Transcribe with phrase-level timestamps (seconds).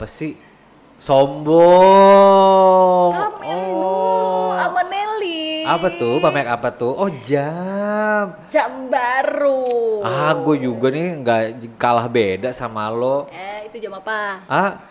[0.00, 0.32] Apa sih?
[0.96, 2.20] Sombong.
[5.70, 6.18] Apa tuh?
[6.18, 6.90] Pamer apa tuh?
[6.98, 8.34] Oh jam.
[8.50, 10.02] Jam baru.
[10.02, 11.42] Ah, gue juga nih nggak
[11.78, 13.30] kalah beda sama lo.
[13.30, 14.42] Eh, itu jam apa?
[14.50, 14.82] Ah,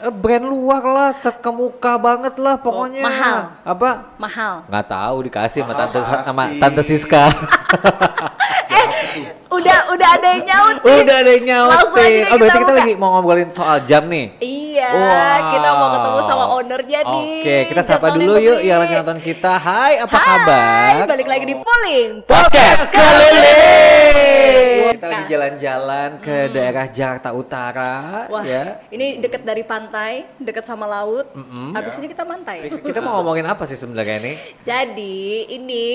[0.00, 3.04] eh, brand luar lah, terkemuka banget lah pokoknya.
[3.04, 3.38] mahal.
[3.60, 3.90] Apa?
[4.16, 4.64] Mahal.
[4.72, 7.28] Nggak tahu dikasih sama tante sama tante Siska.
[9.60, 10.98] Udah udah ada yang nyautin.
[11.04, 12.22] Udah ada yang nyautin.
[12.26, 14.26] Oh berarti kita lagi mau ngobrolin soal jam nih.
[14.40, 15.52] Iya, Wow.
[15.52, 17.28] kita mau ketemu sama ownernya nih.
[17.42, 19.52] Oke, kita sapa Jam dulu yuk yang lagi nonton kita.
[19.54, 20.92] Hai, apa Hai, kabar?
[21.06, 24.90] balik lagi di Pulling Podcast keliling.
[24.90, 27.94] Kita lagi jalan-jalan ke daerah Jakarta Utara,
[28.26, 28.82] Wah, ya.
[28.88, 31.24] ini deket dari pantai, deket sama laut.
[31.32, 31.72] Mm-mm.
[31.72, 32.68] Abis ini kita mantai.
[32.68, 34.32] Kita mau ngomongin apa sih sebenarnya ini?
[34.68, 35.86] Jadi ini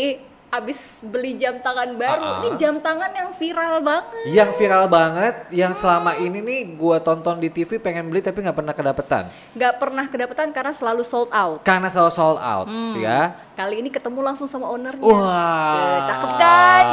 [0.56, 2.22] abis beli jam tangan baru.
[2.22, 2.40] Ah, ah.
[2.40, 4.24] Ini jam tangan yang viral banget.
[4.28, 8.56] Yang viral banget, yang selama ini nih gua tonton di TV pengen beli tapi nggak
[8.56, 9.24] pernah kedapetan.
[9.52, 11.60] Gak pernah kedapetan karena selalu sold out.
[11.62, 12.96] Karena selalu sold out, Hmm.
[12.96, 13.36] ya.
[13.56, 15.00] Kali ini ketemu langsung sama ownernya.
[15.00, 15.76] Wah.
[15.76, 16.86] Eh, cakep kan?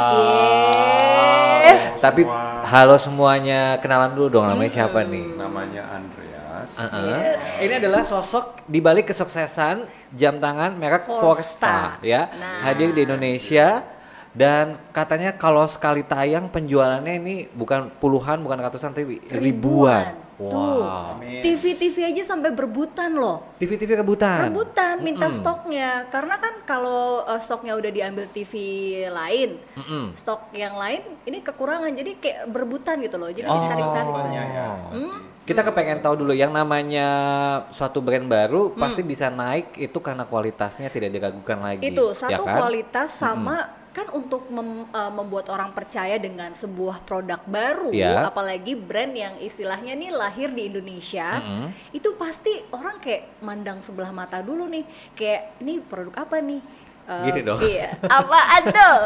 [1.63, 1.79] Yeah.
[1.99, 2.67] Tapi Semua.
[2.67, 5.35] halo semuanya, kenalan dulu dong namanya siapa nih?
[5.35, 5.83] namanya
[6.77, 7.37] Andreas.
[7.39, 7.63] Uh-uh.
[7.63, 12.01] Ini adalah sosok di balik kesuksesan jam tangan merek Forsta.
[12.01, 12.29] Ya.
[12.33, 12.65] Nah.
[12.65, 13.83] Hadir di Indonesia
[14.33, 20.17] dan katanya kalau sekali tayang penjualannya ini bukan puluhan, bukan ratusan tapi ribuan.
[20.17, 20.22] Tuh.
[20.35, 21.13] Wow.
[21.13, 21.41] Amin.
[21.41, 23.53] TV-TV aja sampai berebutan loh.
[23.55, 24.49] TV-TV rebutan.
[24.49, 25.37] Rebutan minta Mm-mm.
[25.37, 26.09] stoknya.
[26.09, 28.53] Karena kan kalau uh, stoknya udah diambil TV
[29.05, 30.13] lain, Mm-mm.
[30.13, 31.93] stok yang lain ini kekurangan.
[31.93, 33.29] Jadi kayak berebutan gitu loh.
[33.29, 33.61] Jadi Oh.
[33.61, 34.13] ditarik-tarik.
[34.33, 34.69] Ya.
[34.89, 35.17] Hmm?
[35.43, 37.07] Kita kepengen tahu dulu yang namanya
[37.69, 38.79] suatu brand baru Hmm.
[38.79, 41.83] pasti bisa naik itu karena kualitasnya tidak diragukan lagi.
[41.83, 42.57] Itu ya satu kan?
[42.57, 48.25] kualitas sama kan untuk mem- uh, membuat orang percaya dengan sebuah produk baru, Ya.
[48.25, 51.69] apalagi brand yang istilahnya nih lahir di Indonesia, Mm-mm.
[51.93, 54.81] itu pasti orang kayak mandang sebelah mata dulu nih,
[55.13, 56.61] kayak ini produk apa nih?
[57.05, 57.59] Uh, Gini dong.
[57.61, 58.97] Iya, apaan tuh?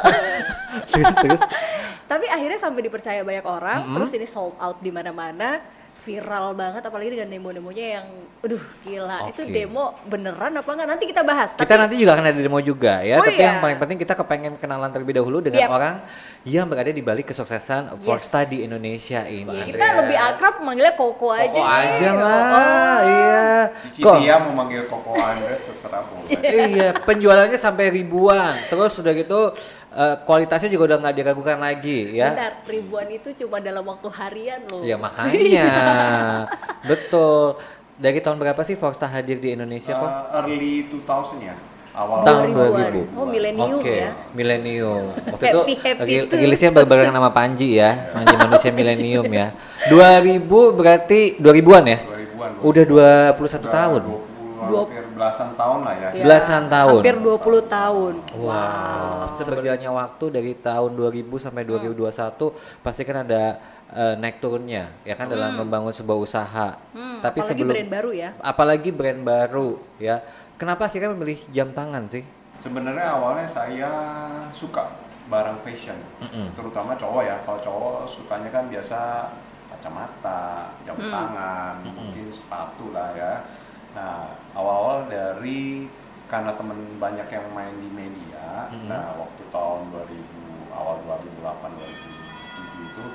[0.96, 1.42] terus terus
[2.08, 3.96] Tapi akhirnya sampai dipercaya banyak orang, Mm-mm.
[4.00, 5.60] terus ini sold out di mana-mana,
[6.08, 8.08] viral banget, apalagi dengan demo-demonya yang,
[8.40, 9.52] aduh gila, itu Oke.
[9.52, 10.88] demo beneran apa enggak?
[10.88, 11.52] Nanti kita bahas.
[11.52, 13.46] Kita Tapi- nanti juga akan ada demo juga ya, Oh tapi iya.
[13.46, 15.70] yang paling penting kita kepengen kenalan terlebih dahulu dengan Yep.
[15.70, 15.96] orang
[16.44, 18.00] yang berada di balik kesuksesan Yes.
[18.02, 19.68] Forsta di Indonesia ini.
[19.68, 21.76] Kita lebih akrab manggilnya Koko aja Koko nih.
[21.92, 22.18] aja Oh.
[22.18, 22.98] lah.
[22.98, 23.17] Cici
[23.98, 24.16] Kok?
[24.22, 26.26] dia mau manggil Koko Andreas terserah boleh.
[26.74, 28.56] iya, penjualannya sampai ribuan.
[28.68, 29.40] Terus udah gitu
[29.94, 32.32] eh, kualitasnya juga udah nggak diragukan lagi ya.
[32.34, 34.82] Bentar, ribuan itu cuma dalam waktu harian loh.
[34.82, 35.70] Ya makanya.
[36.84, 37.58] Betul.
[37.98, 40.06] Dari tahun berapa sih Forsta hadir di Indonesia kok?
[40.06, 41.56] Uh, early 2000 ya.
[41.98, 42.92] Awal Tahun 2000-an.
[42.94, 43.18] 2000.
[43.18, 44.12] Oh, milenium Oke, ya.
[44.38, 45.04] milenium.
[45.34, 49.50] Waktu Happy, itu happy rilisnya berbarengan nama Panji ya, Panji manusia milenium ya.
[49.90, 50.46] 2000
[50.78, 51.98] berarti 2000-an ya?
[52.54, 52.64] 2000-an.
[52.64, 52.84] Udah
[53.34, 54.02] 21 tahun.
[54.04, 56.10] 20, Dua- hampir belasan tahun lah ya.
[56.12, 56.98] Ya, Belasan tahun.
[56.98, 58.14] Hampir 20 tahun.
[58.34, 59.22] Wow.
[59.32, 62.50] Seberjalannya waktu dari tahun 2000 sampai 2021
[62.82, 63.42] pasti kan ada
[63.88, 66.76] eh, naik turunnya ya kan dalam membangun sebuah usaha.
[66.92, 68.30] Hmm, Tapi apalagi sebelum brand baru ya.
[68.38, 70.20] apalagi brand baru ya.
[70.58, 72.26] Kenapa akhirnya memilih jam tangan sih?
[72.58, 73.92] Sebenarnya awalnya saya
[74.52, 74.90] suka
[75.28, 76.50] barang fashion, Mm-mm.
[76.52, 77.38] terutama cowok ya.
[77.46, 79.30] Kalau cowok sukanya kan biasa
[79.78, 80.44] kacamata,
[80.82, 81.08] jam Hmm.
[81.08, 83.34] tangan, mungkin sepatu lah ya.
[83.94, 85.86] Nah awal-awal dari
[86.26, 88.90] karena temen banyak yang main di media, Mm-mm.
[88.90, 90.28] nah waktu tahun 2000
[90.70, 93.06] awal 2008 2007 itu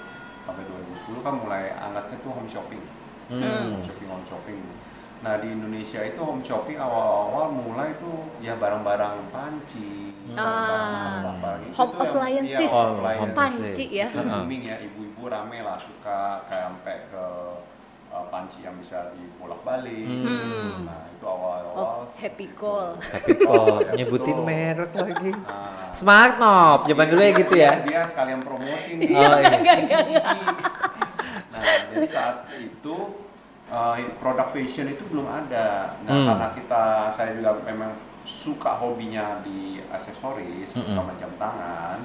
[0.42, 2.82] sampai 2010 kan mulai anaknya tuh home shopping
[3.28, 3.38] Hmm.
[3.70, 4.58] home shopping home shopping
[5.20, 11.18] nah di Indonesia itu home shopping awal-awal mulai tuh ya barang-barang panci Ah.
[11.18, 11.34] masak,
[11.72, 12.62] Home yang- appliances.
[12.62, 13.20] iya, Oh, appliances.
[13.20, 14.06] home Panci ya.
[14.08, 17.24] Booming ya ibu-ibu rame lah suka kayak sampai ke
[18.08, 20.84] uh, panci yang bisa dibolak-balik Hmm.
[20.84, 22.94] nah itu awal-awal Oh, happy call.
[23.00, 25.32] Kok Ya, nyebutin merek lagi.
[25.42, 27.72] Nah, Smart Mop, zaman dulu ya gitu ya.
[27.80, 29.48] dia sekalian promosi nih Oh, iya.
[29.50, 30.32] Enggak, enggak, Cici.
[31.48, 32.96] Nah, jadi saat itu
[33.68, 35.96] uh, produk fashion itu belum ada.
[36.02, 36.26] Nah, Hmm.
[36.28, 36.82] karena kita
[37.12, 37.92] saya juga memang
[38.26, 40.94] suka hobinya di aksesoris, Mm-mm.
[40.94, 41.98] terutama jam tangan.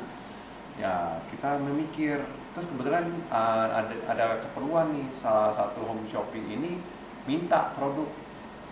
[0.77, 2.21] Ya, kita memikir
[2.53, 6.81] terus kebetulan uh, ada ada keperluan nih salah satu home shopping ini
[7.29, 8.09] minta produk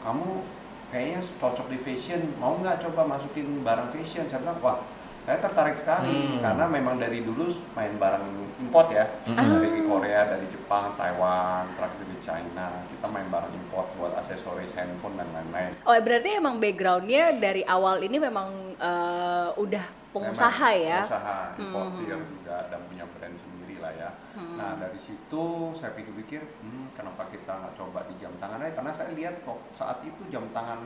[0.02, 0.42] kamu
[0.90, 4.82] kayaknya cocok di fashion mau nggak coba masukin barang fashion saya bilang wah
[5.26, 6.40] saya tertarik sekali Hmm.
[6.40, 8.26] karena memang dari dulu main barang
[8.62, 9.36] import ya Hmm.
[9.36, 15.18] dari Korea, dari Jepang, Taiwan, terakhir dari China kita main barang import buat aksesoris handphone
[15.18, 15.74] dan lain-lain.
[15.82, 21.00] Oh berarti emang backgroundnya dari awal ini memang eh, udah pengusaha Memang ya?
[21.04, 22.28] Pengusaha, importir Mhm.
[22.30, 24.10] juga dan punya brand sendiri lah ya.
[24.34, 24.56] Hmm.
[24.56, 25.44] Nah dari situ
[25.74, 28.74] saya pikir-pikir, hmm, kenapa kita nggak coba di jam tangan aja?
[28.74, 30.86] Karena saya lihat kok saat itu jam tangan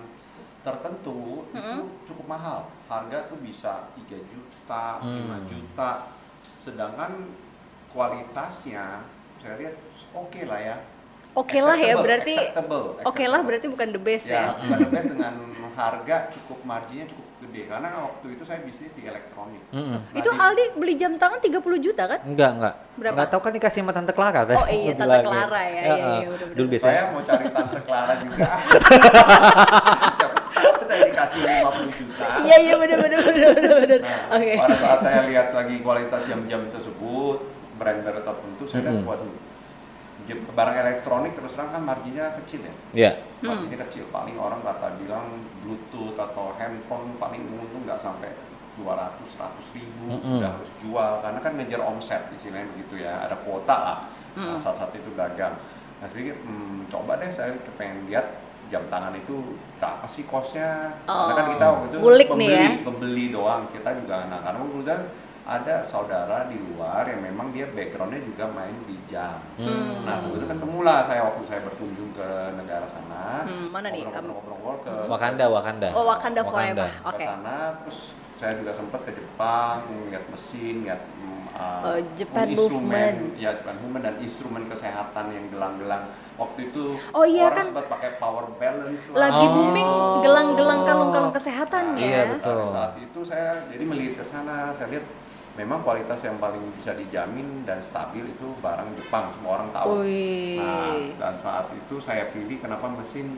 [0.62, 1.88] tertentu itu Hmm.
[2.04, 2.60] cukup mahal.
[2.86, 5.08] Harga tuh bisa 3 juta, 5
[5.38, 5.46] Hmm.
[5.46, 5.92] juta.
[6.60, 7.32] Sedangkan
[7.90, 9.04] kualitasnya
[9.38, 9.76] saya lihat
[10.12, 10.78] oke lah ya.
[11.32, 12.36] Oke lah ya berarti.
[12.36, 13.46] acceptable, Oke lah acceptable.
[13.46, 14.46] berarti bukan the best ya, ya?
[14.58, 15.34] bukan the best dengan
[15.72, 19.62] harga cukup marginnya cukup gede karena waktu itu saya bisnis di elektronik.
[19.72, 19.96] Mm-mm.
[20.02, 22.20] Nah, Itu di- Aldi beli jam tangan 30 juta kan?
[22.26, 22.74] Enggak, enggak.
[22.98, 23.14] Berapa?
[23.16, 24.58] Enggak tahu kan dikasih sama Tante Clara tadi.
[24.58, 25.20] Oh iya, Tante.
[25.24, 25.96] Clara ya, iya, Heeh.
[25.96, 26.58] iya, bener-bener.
[26.58, 28.48] Dulu biasanya Saya mau cari tante Clara juga.
[28.60, 29.24] Siapa tahu
[30.20, 30.39] saya
[31.32, 32.26] dikasih 50 juta.
[32.42, 34.00] Iya iya benar benar benar benar.
[34.00, 34.54] Nah, Oke.
[34.56, 37.38] pada saat saya lihat lagi kualitas jam-jam tersebut,
[37.76, 39.10] brand-brand tertentu, saya lihat Mm-mm.
[39.10, 39.30] waduh,
[40.26, 42.74] jam- barang elektronik terus terang kan marginnya kecil ya.
[42.92, 43.12] Iya.
[43.40, 43.48] Hmm.
[43.50, 45.26] Marginnya kecil, paling orang kata bilang
[45.60, 48.32] Bluetooth atau handphone paling untung nggak sampai
[48.78, 50.40] 200 100 ribu Mm-mm.
[50.40, 54.00] udah harus jual karena kan ngejar omset istilahnya begitu ya ada kuota lah
[54.40, 54.62] nah, Mm.
[54.62, 55.52] salah satu itu dagang
[56.00, 58.40] nah saya pikir hmm, coba deh saya pengen lihat
[58.70, 59.36] jam tangan itu
[59.76, 62.70] berapa sih costnya karena kan Oh, kita waktu itu ngulik nih pembeli ya.
[62.82, 65.02] pembeli doang kita juga nah karena kemudian
[65.44, 70.06] ada saudara di luar yang memang dia backgroundnya juga main di jam Hmm.
[70.06, 74.06] nah kemudian ketemulah saya waktu saya berkunjung ke negara sana Hmm, mana nih?
[74.06, 75.90] ngobrol-ngobrol ke Wakanda, Wakanda.
[75.92, 76.86] Oh Wakanda Forever.
[76.86, 77.26] ke Oke.
[77.26, 78.00] sana terus
[78.36, 83.18] saya juga sempat ke Jepang lihat mesin lihat mm, uh, Oh, Japan instrumen Movement.
[83.36, 86.04] ya Japan Movement dan instrumen kesehatan yang gelang-gelang
[86.40, 87.66] waktu itu Oh, iya orang kan.
[87.68, 89.52] sempat pakai power balance lah Lagi Oh.
[89.54, 92.08] booming gelang-gelang kalung-kalung kesehatan Nah, ya.
[92.08, 92.56] Iya, betul.
[92.56, 95.06] pada saat itu saya jadi melihat ke sana saya lihat
[95.56, 100.58] memang kualitas yang paling bisa dijamin dan stabil itu barang Jepang semua orang tahu Wih.
[100.58, 103.36] Nah, dan saat itu saya pilih kenapa mesin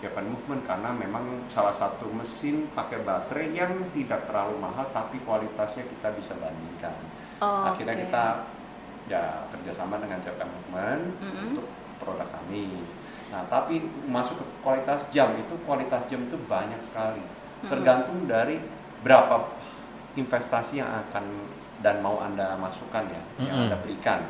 [0.00, 5.84] Japan Movement karena memang salah satu mesin pakai baterai yang tidak terlalu mahal tapi kualitasnya
[5.84, 6.96] kita bisa bandingkan.
[7.38, 8.02] Oh, Akhirnya oke.
[8.02, 8.24] kita
[9.06, 11.44] ya kerjasama dengan Japan Movement Mm-mm.
[11.50, 11.66] untuk
[12.00, 12.82] produk kami.
[13.30, 13.78] Nah, tapi
[14.10, 17.22] masuk ke kualitas jam itu kualitas jam itu banyak sekali.
[17.22, 17.70] Mm-mm.
[17.70, 18.58] Tergantung dari
[19.06, 19.54] berapa
[20.18, 21.24] investasi yang akan
[21.80, 23.64] dan mau anda masukkan ya, yang Mm-mm.
[23.70, 24.20] anda berikan.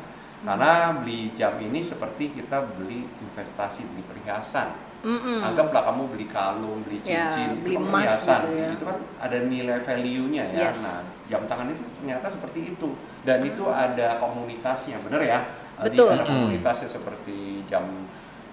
[0.41, 4.73] Karena beli jam ini seperti kita beli investasi, beli perhiasan.
[5.01, 5.41] Mm-mm.
[5.41, 8.41] Anggaplah kamu beli kalung, beli Ya, cincin, beli itu kan emas perhiasan.
[8.41, 8.67] gitu ya.
[8.73, 10.61] Itu kan ada nilai value-nya ya.
[10.69, 10.77] Yes.
[10.81, 12.89] Nah, jam tangan itu ternyata seperti itu.
[13.25, 15.39] Dan itu ada komunitasnya, bener ya?
[15.81, 16.13] Betul.
[16.13, 16.29] ada Mm.
[16.29, 18.05] komunitasnya seperti jam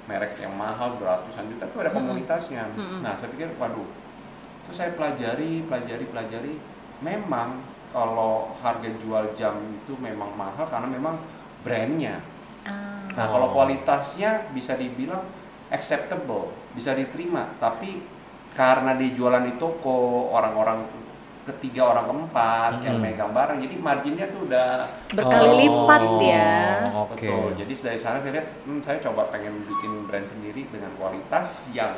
[0.09, 2.63] merek yang mahal beratusan juta itu ada komunitasnya.
[2.73, 3.05] Mm-mm.
[3.05, 3.89] Nah, saya pikir waduh.
[4.69, 6.55] Terus saya pelajari, pelajari, pelajari.
[7.05, 7.61] Memang
[7.93, 11.21] kalau harga jual jam itu memang mahal karena memang
[11.65, 12.25] brandnya.
[12.65, 13.05] Ah.
[13.13, 15.25] Nah, kalau kualitasnya bisa dibilang
[15.69, 18.01] acceptable, bisa diterima, tapi
[18.57, 20.85] karena dijualan di toko, orang-orang
[21.49, 23.05] ketiga orang keempat yang Hmm.
[23.05, 24.69] megang barang, jadi marginnya tuh udah
[25.09, 26.53] Berkali Oh, lipat ya.
[26.99, 27.25] Oke.
[27.25, 27.49] betul.
[27.57, 31.97] Jadi dari sana saya lihat, hmm, saya coba pengen bikin brand sendiri dengan kualitas yang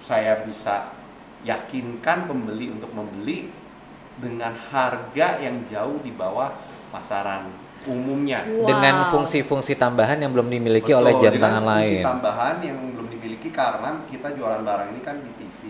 [0.00, 0.90] saya bisa
[1.42, 3.50] yakinkan pembeli untuk membeli
[4.14, 6.52] dengan harga yang jauh di bawah
[6.88, 7.48] pasaran
[7.82, 8.46] umumnya.
[8.46, 8.68] Wow.
[8.68, 12.02] Dengan fungsi-fungsi tambahan yang belum dimiliki oleh Betul, jam dengan tangan fungsi lain.
[12.04, 15.60] tambahan yang belum dimiliki karena kita jualan barang ini kan di TV.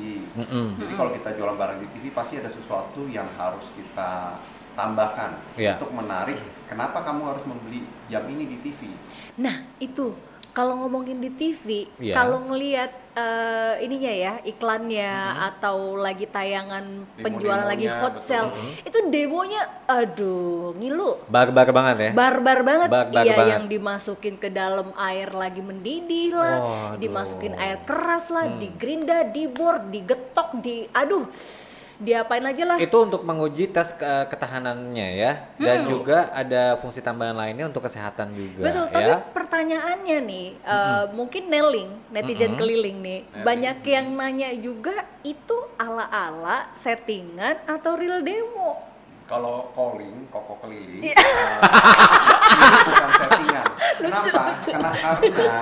[0.41, 0.81] Mm-mm.
[0.81, 4.41] Jadi kalau kita jualan barang di TV pasti ada sesuatu yang harus kita
[4.73, 5.77] tambahkan Iya.
[5.77, 6.41] untuk menarik.
[6.65, 8.89] Kenapa kamu harus membeli jam ini di TV?
[9.37, 10.17] Nah itu
[10.57, 12.17] kalau ngomongin di TV, Iya.
[12.17, 15.13] kalau ngelihat eh, ininya ya iklannya
[15.45, 18.27] atau lagi tayangan penjualan lagi hot betul.
[18.27, 18.51] sale,
[18.83, 21.21] itu demonya, aduh ngilu.
[21.27, 22.11] Barbar banget ya.
[22.13, 23.53] barbar banget Barbar iya banget.
[23.53, 26.99] yang dimasukin ke dalam air lagi mendidih lah Waduh.
[26.99, 28.59] dimasukin air keras lah Hmm.
[28.59, 31.25] digerinda dibor digetok di aduh
[32.03, 35.33] diapain aja lah Itu untuk menguji tes ke- ketahanannya ya.
[35.55, 38.93] Dan juga ada fungsi tambahan lainnya untuk kesehatan juga betul ya.
[38.93, 42.59] tapi pertanyaannya nih eh, mungkin neling netizen Mm-mm.
[42.59, 43.45] keliling nih Neling.
[43.45, 48.91] banyak yang nanya juga itu ala-ala settingan atau real demo
[49.23, 51.17] Kalau calling, koko keliling, Iya.
[51.17, 51.25] eh,
[52.53, 53.67] ini bukan settingan.
[54.03, 54.43] Kenapa?
[54.61, 55.61] Karena karena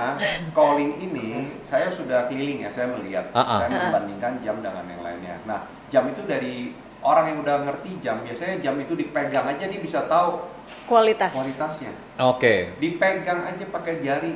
[0.51, 3.63] calling ini saya sudah keliling ya, saya melihat, Ah-ah.
[3.63, 5.39] saya membandingkan jam dengan yang lainnya.
[5.47, 9.79] Nah, jam itu dari orang yang udah ngerti jam, biasanya jam itu dipegang aja dia
[9.79, 10.51] bisa tahu
[10.83, 11.95] kualitas kualitasnya.
[12.19, 12.75] Oke.
[12.75, 14.35] Dipegang aja pakai jari,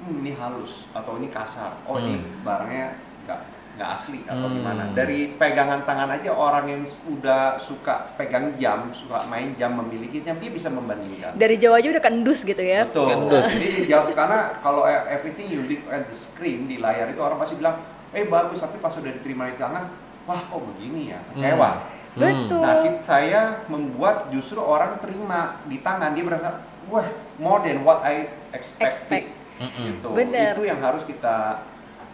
[0.00, 1.74] hmm, ini halus atau ini kasar.
[1.90, 2.46] Oh ini Hmm.
[2.46, 2.86] barangnya
[3.26, 3.40] nggak
[3.80, 4.60] nggak asli atau Hmm.
[4.60, 4.82] gimana.
[4.92, 10.36] Dari pegangan tangan aja orang yang udah suka pegang jam, suka main jam, memiliki jam,
[10.36, 11.32] dia bisa membandingkan.
[11.32, 12.84] Dari jauh aja udah kendus gitu ya.
[12.84, 13.08] Betul.
[13.08, 13.48] Kendus.
[13.48, 17.40] Jadi jauh karena kalau e- everything you look at the screen di layar itu orang
[17.40, 17.80] pasti bilang,
[18.12, 19.88] eh bagus, tapi pas sudah diterima di tangan,
[20.28, 21.70] wah kok begini ya, kecewa.
[21.80, 22.20] Hmm.
[22.20, 22.60] Betul.
[22.60, 26.60] Nah, saya membuat justru orang terima di tangan dia merasa,
[26.92, 27.08] wah
[27.40, 29.24] more than what I expected.
[29.24, 29.26] Expect.
[29.56, 30.08] Gitu.
[30.12, 30.52] Bener.
[30.52, 31.64] Itu yang harus kita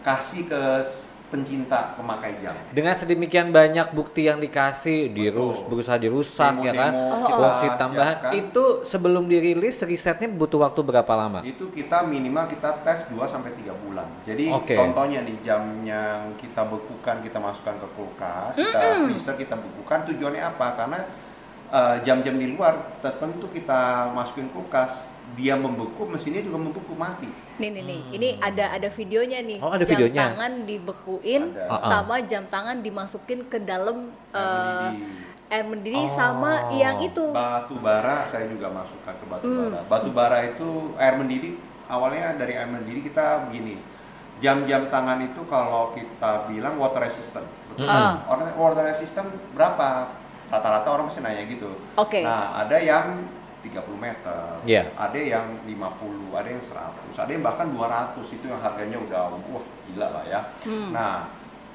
[0.07, 0.63] kasih ke
[1.27, 2.55] pencinta pemakai jam.
[2.71, 5.67] Dengan sedemikian banyak bukti yang dikasih, dirus, Betul.
[5.67, 8.31] berusaha dirusak ya kan, Demo-demo kita fungsi tambahan siapkan.
[8.39, 11.39] itu sebelum dirilis risetnya butuh waktu berapa lama?
[11.43, 14.07] Itu kita minimal kita tes 2 sampai 3 bulan.
[14.23, 14.79] Jadi Oke.
[14.79, 20.43] contohnya di jam yang kita bekukan, kita masukkan ke kulkas, kita freezer, kita bekukan tujuannya
[20.47, 20.67] apa?
[20.79, 20.99] Karena
[21.67, 25.03] eh, jam-jam di luar tertentu kita masukin kulkas,
[25.37, 27.29] dia membeku, mesinnya juga membeku mati.
[27.55, 29.57] Nih nih nih, ini ada ada videonya nih.
[29.57, 30.21] Oh, ada jam videonya?
[30.27, 31.63] tangan dibekuin Ada.
[31.69, 31.89] Ah-ah.
[31.91, 35.13] sama jam tangan dimasukin ke dalam Air eh, mendidih.
[35.47, 36.11] air mendidih Oh.
[36.11, 37.23] sama yang itu.
[37.29, 39.57] Batu bara saya juga masukkan ke batu Hmm.
[39.69, 39.79] bara.
[39.87, 41.53] Batu bara itu air mendidih
[41.85, 43.77] awalnya dari air mendidih kita begini.
[44.37, 47.45] Jam-jam tangan itu kalau kita bilang water resistant.
[47.69, 47.85] Betul.
[47.85, 48.25] Ah.
[48.27, 50.09] Orang- Water resistant berapa?
[50.47, 51.67] Rata-rata orang masih nanya gitu.
[51.95, 52.23] Oke.
[52.23, 53.21] Nah, ada yang
[53.67, 54.83] 30 meter, Iya.
[54.93, 59.65] ada yang 50, ada yang 100, ada yang bahkan 200 itu yang harganya udah wah
[59.85, 60.39] gila lah ya.
[60.63, 60.89] Hmm.
[60.91, 61.15] Nah,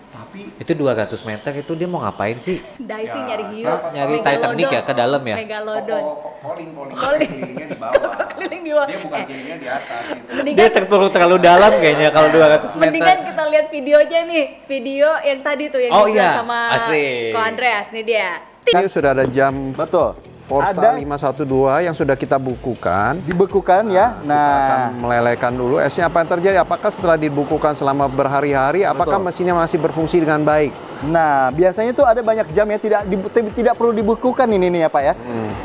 [0.08, 2.61] tapi Itu 200 meter itu dia mau ngapain sih?
[2.76, 3.64] Diving Ya, nyari hiu.
[3.64, 4.25] Nyari Megalodon.
[4.28, 5.37] Titanic ya, ke dalam ya?
[5.37, 6.02] Megalodon.
[6.02, 7.30] Oh, oh, calling, calling, Calling.
[7.30, 8.11] kelilingnya di bawah.
[8.32, 8.87] Keliling di bawah.
[8.87, 9.25] Dia bukan Eh.
[9.25, 10.25] kelilingnya di atas gitu.
[10.28, 12.92] Dia Mendingan terlalu terlalu dalam kayaknya kalau 200 meter.
[12.92, 17.32] Mendingan kita lihat videonya nih, video yang tadi tuh yang Oh iya, sama asik.
[17.32, 18.28] Ko Andreas nih dia.
[18.62, 20.12] Ini sudah ada jam Betul.
[20.52, 23.25] Forsta Ada 512 yang sudah kita bukukan.
[23.25, 24.12] dibekukan ya.
[24.12, 26.56] Kita akan Nah, melelehkan dulu esnya apa yang terjadi?
[26.61, 29.32] Apakah setelah dibukukan selama berhari-hari, apakah Betul.
[29.32, 30.73] mesinnya masih berfungsi dengan baik?
[31.02, 33.18] nah biasanya tuh ada banyak jam yang tidak di-
[33.59, 35.14] tidak perlu dibekukan ini nih ya Pak ya.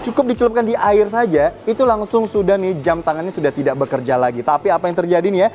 [0.01, 4.41] Cukup dicelupkan di air saja, itu langsung sudah nih jam tangannya sudah tidak bekerja lagi.
[4.41, 5.49] Tapi apa yang terjadi nih ya?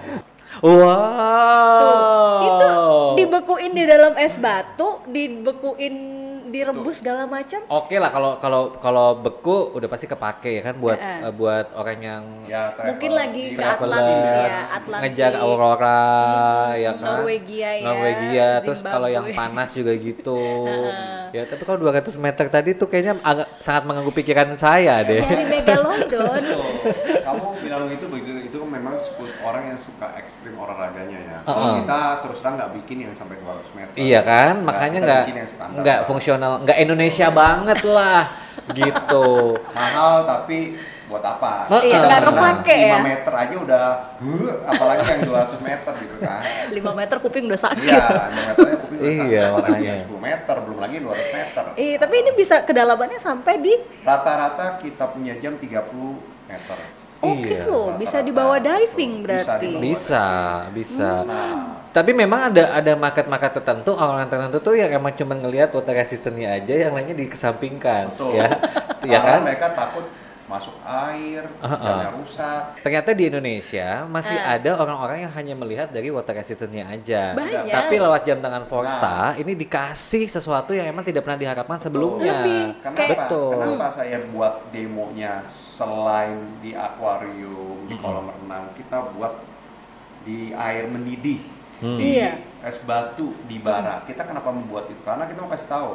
[0.63, 1.81] Wow.
[1.81, 1.99] Tuh,
[2.45, 2.71] itu
[3.19, 5.95] dibekuin di dalam es batu, dibekuin
[6.45, 7.61] direbus segala macam.
[7.69, 11.21] Oke lah kalau kalau kalau beku udah pasti kepake ya kan buat Heeh.
[11.23, 13.63] eh, buat orang yang Ya, travel Mungkin lagi di ke.
[13.63, 15.03] Atlantik traveler, ya, Atlantik.
[15.09, 16.03] ngejar aurora
[16.75, 19.41] ya kan Norwegia ya, Norwegia terus kalau yang Zimbabwe.
[19.45, 20.41] panas juga gitu
[21.31, 25.45] ya tapi kalau 200 meter tadi tuh kayaknya agak sangat mengganggu pikiran saya deh Nyari
[25.47, 26.43] megalodon.
[27.23, 28.59] Kamu bilang itu begitu itu
[29.41, 31.39] orang yang suka ekstrim olahraganya ya.
[31.43, 31.77] Kalau Uh-uh.
[31.81, 33.93] kita terus terang nggak bikin yang sampai 200 meter.
[33.95, 35.25] iya kan Nggak, makanya nggak
[35.79, 38.21] nggak fungsional nggak Indonesia banget lah
[38.73, 39.29] gitu
[39.77, 41.69] Mahal tapi buat apa?
[41.69, 41.93] Heeh.
[41.93, 42.97] Iya, nggak kepake ya.
[42.97, 43.85] 5 meter aja udah,
[44.17, 46.41] huh, apalagi yang 200 meter gitu kan.
[46.73, 47.85] 5 meter kuping udah sakit.
[47.85, 49.45] Iya, 5 meternya kuping udah Iya, sakit.
[49.45, 49.91] apalagi makanya.
[49.93, 51.65] yang 10 meter, belum lagi 200 meter.
[51.77, 56.17] Eh, tapi ini bisa kedalamannya sampai di Rata-rata kita punya jam 30
[56.49, 56.79] meter.
[57.23, 58.27] Oke Iya, loh, bisa rata-rata.
[58.27, 59.73] dibawa diving Bisa berarti.
[59.79, 60.27] bisa
[60.71, 61.55] bisa Nah,
[61.93, 66.49] tapi memang ada ada market-market tertentu orang tertentu tuh yang emang cuma ngelihat water resistannya
[66.51, 68.33] aja yang lainnya dikesampingkan Betul.
[68.35, 68.49] ya
[69.05, 70.05] ya Karena kan mereka takut
[70.53, 72.13] masuk air, Uh-uh.
[72.15, 72.77] rusak.
[72.79, 74.55] Ternyata di Indonesia masih Ah.
[74.55, 77.33] ada orang-orang yang hanya melihat dari water resistance-nya aja.
[77.33, 77.73] Banyak.
[77.73, 82.37] Tapi lewat jam tangan Forsta ini dikasih sesuatu yang emang tidak pernah diharapkan sebelumnya.
[82.39, 82.65] Lebih.
[82.79, 82.97] Kenapa?
[82.99, 83.57] Kayak- Betul.
[83.57, 89.33] Kenapa saya buat demonya selain di akuarium, di kolam renang, kita buat
[90.23, 91.41] di air mendidih,
[91.81, 91.97] Hmm.
[91.97, 92.39] di Iya.
[92.63, 94.05] es batu, di bara.
[94.05, 95.01] Kita kenapa membuat itu?
[95.01, 95.89] Karena kita mau kasih tahu,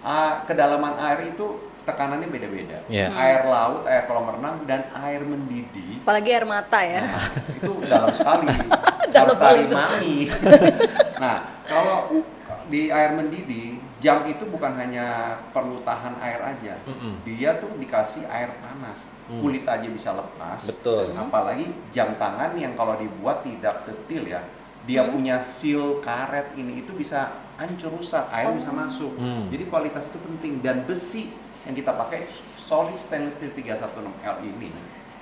[0.00, 2.84] ah, kedalaman air itu tekanannya beda-beda.
[2.86, 3.08] Iya.
[3.10, 7.08] Air laut, air kolam renang, dan air mendidih Apalagi air mata ya.
[7.48, 8.46] itu dalam sekali
[9.08, 9.72] Dalam banget.
[9.72, 10.16] mami
[11.22, 12.20] nah kalau
[12.68, 15.06] di air mendidih jam itu bukan hanya
[15.50, 17.24] perlu tahan air aja Mm-mm.
[17.24, 19.44] dia tuh dikasih air panas Hmm.
[19.44, 21.12] kulit aja bisa lepas Betul.
[21.12, 24.40] apalagi jam tangan yang kalau dibuat tidak detil ya
[24.84, 25.12] dia Hmm.
[25.12, 29.48] punya seal karet ini itu bisa hancur rusak air bisa masuk Hmm.
[29.48, 31.28] jadi kualitas itu penting dan besi
[31.68, 32.24] yang kita pakai
[32.56, 34.72] solid stainless steel 316L ini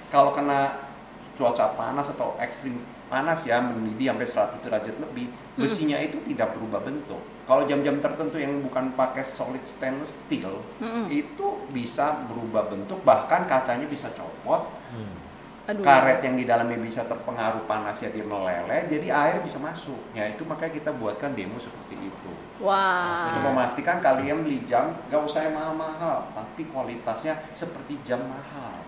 [0.08, 0.86] kalau kena
[1.34, 6.80] cuaca panas atau ekstrim panas ya mendidih sampai 100 derajat lebih besinya itu tidak berubah
[6.82, 11.06] bentuk kalau jam-jam tertentu yang bukan pakai solid stainless steel Mm-mm.
[11.10, 15.18] itu bisa berubah bentuk bahkan kacanya bisa copot Hmm.
[15.66, 15.82] Aduh.
[15.82, 20.30] karet yang di dalamnya bisa terpengaruh panas ya dia meleleh jadi air bisa masuk ya
[20.30, 23.28] itu makanya kita buatkan demo seperti itu Wah.
[23.32, 28.86] untuk memastikan kalian beli jam gak usah yang mahal-mahal tapi kualitasnya seperti jam mahal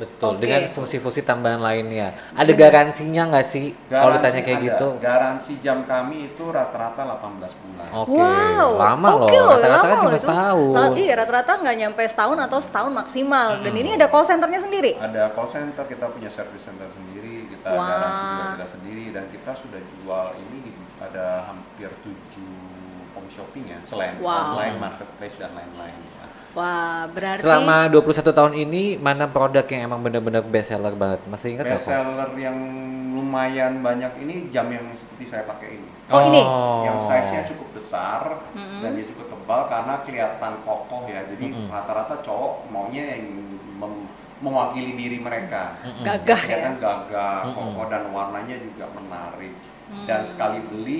[0.00, 0.48] Betul, Oke.
[0.48, 2.16] dengan fungsi-fungsi tambahan lainnya.
[2.32, 4.66] Ada garansinya nggak sih kalau ditanya kayak ada.
[4.72, 4.88] gitu?
[4.96, 7.88] Garansi jam kami itu rata-rata 18 bulan.
[7.92, 9.60] Oke, Wow, lama oke loh.
[9.60, 10.72] Rata-rata kan loh cuma setahun.
[10.72, 13.48] Nah, iya, rata-rata nggak nyampe setahun atau setahun maksimal.
[13.60, 14.96] Dan ini ada call centernya sendiri.
[14.96, 17.84] Ada call center, kita punya service center sendiri, kita Wah.
[17.84, 22.59] garansi juga kita sendiri dan kita sudah jual ini di ada hampir 7
[23.30, 24.52] shopping ya, selain Wow.
[24.52, 25.94] online marketplace dan lain-lain.
[25.96, 26.26] ya.
[26.50, 31.22] Wah, berarti Selama 21 tahun ini mana produk yang emang benar-benar best seller banget?
[31.30, 32.58] Masih ingat Best seller yang
[33.10, 35.88] lumayan banyak ini jam yang seperti saya pakai ini.
[36.10, 36.42] Oh, ini?
[36.82, 38.20] Yang size-nya cukup besar
[38.50, 38.82] Mm-mm.
[38.82, 41.22] dan dia cukup tebal karena kelihatan kokoh ya.
[41.22, 43.30] Jadi rata-rata cowok maunya yang
[43.78, 44.10] mem-
[44.42, 45.78] mewakili diri mereka.
[45.86, 46.02] Mm-mm.
[46.02, 46.46] Gagah ya.
[46.50, 47.54] Kelihatan gagah, Mm-mm.
[47.54, 49.54] kokoh dan warnanya juga menarik.
[49.86, 50.06] Hmm.
[50.06, 50.98] Dan sekali beli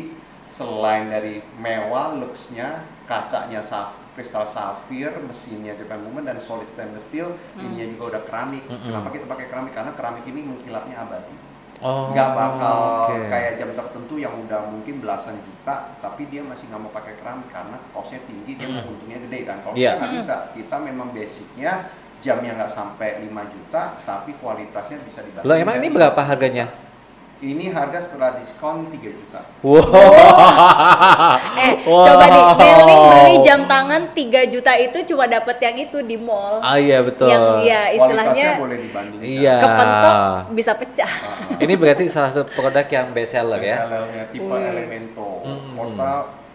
[0.61, 7.33] selain dari mewah looks-nya, kacanya saf kristal safir, mesinnya Japan Woman dan solid stainless steel,
[7.57, 7.64] Hmm.
[7.64, 8.64] ininya juga udah keramik.
[8.69, 8.85] Mm-mm.
[8.85, 9.73] Kenapa kita pakai keramik?
[9.73, 11.37] Karena keramik ini mengkilapnya abadi.
[11.81, 12.76] Oh, Nggak bakal
[13.09, 13.33] oke.
[13.33, 17.49] kayak jam tertentu yang udah mungkin belasan juta, tapi dia masih nggak mau pakai keramik
[17.49, 19.57] karena costnya tinggi, dia mau untungnya gede kan.
[19.64, 19.88] Kalau Iya.
[19.88, 21.73] kita nggak bisa, kita memang basicnya
[22.21, 25.49] jamnya nggak sampai 5 juta, tapi kualitasnya bisa dibanding.
[25.49, 26.69] Lo emang ini berapa harganya?
[27.41, 29.41] Ini harga setelah diskon 3 juta.
[29.65, 29.81] Wow.
[31.61, 32.05] Eh, Wah.
[32.09, 36.61] coba nih, Melly beli jam tangan 3 juta itu cuma dapet yang itu di mall.
[36.61, 37.29] Ah iya betul.
[37.29, 39.25] Yang ya istilahnya Kualitasnya boleh dibandingkan.
[39.25, 39.57] Iya.
[39.61, 40.15] kepentok
[40.53, 41.13] bisa pecah.
[41.13, 43.77] Ah, Ini berarti salah satu produk yang best seller ya?
[43.85, 44.69] Bestsellernya tipe Wih.
[44.69, 45.29] Elemento.
[45.45, 45.75] Mm-mm.
[45.77, 46.11] Forsta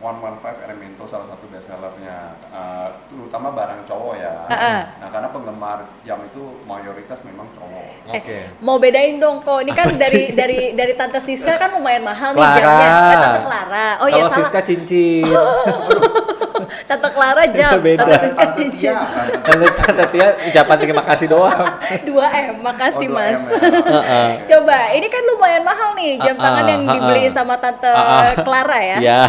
[0.06, 2.18] 115 Elemento salah satu bestsellernya.
[2.54, 4.34] Uh, terutama barang cowok ya.
[4.54, 4.82] Ah-ah.
[5.01, 7.89] Nah, karena penggemar jam itu mayoritas memang cowok.
[8.05, 8.21] Oke.
[8.29, 9.65] Eh, mau bedain dong kok.
[9.65, 10.38] Ini kan Apa dari sih?
[10.38, 12.57] dari dari Tante Siska kan lumayan mahal nih Clara.
[12.62, 12.85] jamnya.
[12.85, 13.88] Eh, Tante Clara.
[13.97, 14.38] Oh iya Kalau salah.
[14.45, 15.25] Siska cincin.
[16.89, 18.05] Tante Clara jam, Beda.
[18.05, 18.93] Tante Siska cincin.
[18.93, 21.62] Tante Tante Tante Tia ucapan terima kasih doang.
[22.07, 23.41] 2M, makasih Oh, dua Mas.
[23.41, 23.57] M ya.
[23.97, 24.29] Heeh.
[24.53, 27.35] Coba, ini kan lumayan mahal nih jam tangan yang dibeliin ah.
[27.41, 27.89] sama Tante.
[28.45, 28.97] Clara ya.
[29.01, 29.19] Ya.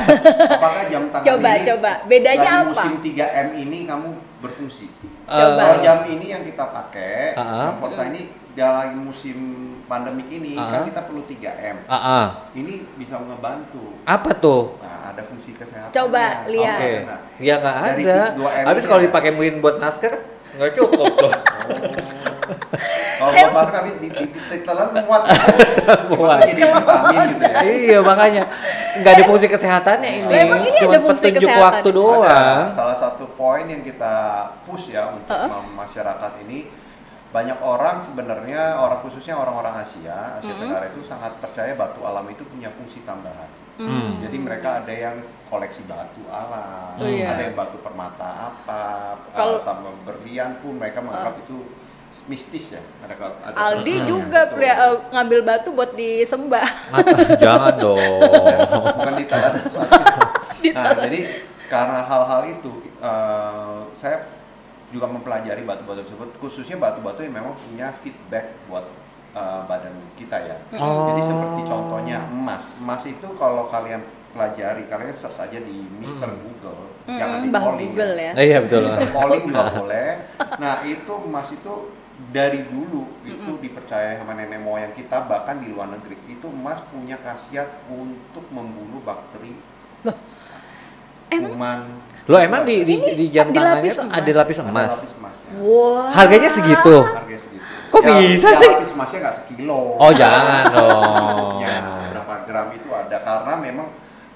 [0.52, 1.92] Apakah jam tangan Coba, ini coba.
[2.04, 2.68] Bedanya apa?
[2.76, 4.08] musim 3M ini kamu
[4.44, 4.92] berfungsi?
[5.24, 5.58] Coba.
[5.64, 9.36] Kalau jam ini yang kita pakai, yang Forza ini dia lagi musim
[9.84, 10.86] pandemik ini Ah, kan ah.
[10.88, 11.76] kita perlu 3M.
[11.84, 12.26] Ah, ah.
[12.50, 14.00] Ini bisa ngebantu.
[14.02, 14.80] Apa tuh?
[14.80, 15.92] Nah, ada fungsi kesehatan.
[15.92, 16.80] Coba, lihat.
[16.80, 16.92] Oke.
[17.04, 18.18] Nah, Ya nggak ada.
[18.32, 20.22] dua M Habis kalau dipakai mungkin buat naskah kan
[20.56, 21.32] nggak cukup tuh.
[23.16, 25.24] Kalau buat kami di, di, ditelan muat.
[26.12, 26.40] Muat.
[26.44, 27.58] Jadi vitamin gitu ya.
[27.64, 28.42] iya makanya
[28.94, 30.32] nggak ada fungsi kesehatannya ini.
[30.36, 31.64] Emang ini Cuma ada fungsi petunjuk kesehatan?
[31.66, 32.22] waktu doang.
[32.22, 34.14] Ada salah satu poin yang kita
[34.62, 35.64] push ya untuk Uh-uh.
[35.74, 36.68] masyarakat ini
[37.36, 40.60] banyak orang sebenarnya orang khususnya orang-orang Asia Asia Mm.
[40.62, 43.50] Tenggara itu sangat percaya batu alam itu punya fungsi tambahan.
[43.76, 44.24] Hmm.
[44.24, 47.28] Jadi mereka ada yang koleksi batu alam, Oh, iya.
[47.28, 51.60] ada yang batu permata apa, Kalau- sama berlian pun mereka menganggap itu
[52.24, 52.80] mistis ya.
[53.04, 54.56] Ada, ada Aldi juga betul.
[54.56, 56.64] pria- eh, ngambil batu buat disembah.
[56.88, 58.00] Mata, jangan dong.
[58.96, 59.52] bukan ditahan.
[60.72, 61.20] nah, jadi
[61.68, 64.16] karena hal-hal itu eh, saya
[64.94, 68.86] juga mempelajari batu-batu tersebut, khususnya batu-batu yang memang punya feedback buat
[69.34, 70.56] eh, badan kita ya.
[70.78, 71.14] Oh.
[71.14, 72.74] Jadi seperti contohnya emas.
[72.78, 74.02] Emas itu kalau kalian
[74.36, 76.28] pelajari, kalian search aja di Mr.
[76.28, 76.40] Hmm.
[76.44, 78.32] Google, Mm-mm, jangan di calling Google ya.
[78.36, 78.84] Eh, iya betul.
[78.84, 79.08] Mr.
[79.10, 80.10] Calling juga boleh.
[80.60, 81.74] Nah itu emas itu
[82.16, 87.20] dari dulu itu dipercaya sama nenek moyang kita bahkan di luar negeri itu emas punya
[87.20, 89.52] khasiat untuk membunuh bakteri
[91.28, 91.52] Emang?
[91.52, 91.80] kuman
[92.26, 94.12] Lo emang di di, Ini di jam tangannya lapis emas?
[94.12, 94.90] ada lapis ada emas.
[94.92, 96.08] lapis emasnya Wah.
[96.12, 96.96] Harganya segitu.
[97.04, 98.70] harganya segitu Kok bisa ya, sih?
[98.72, 101.54] lapis emasnya nggak sekilo Oh jangan dong.
[101.60, 101.76] ya
[102.08, 103.88] berapa gram itu ada karena memang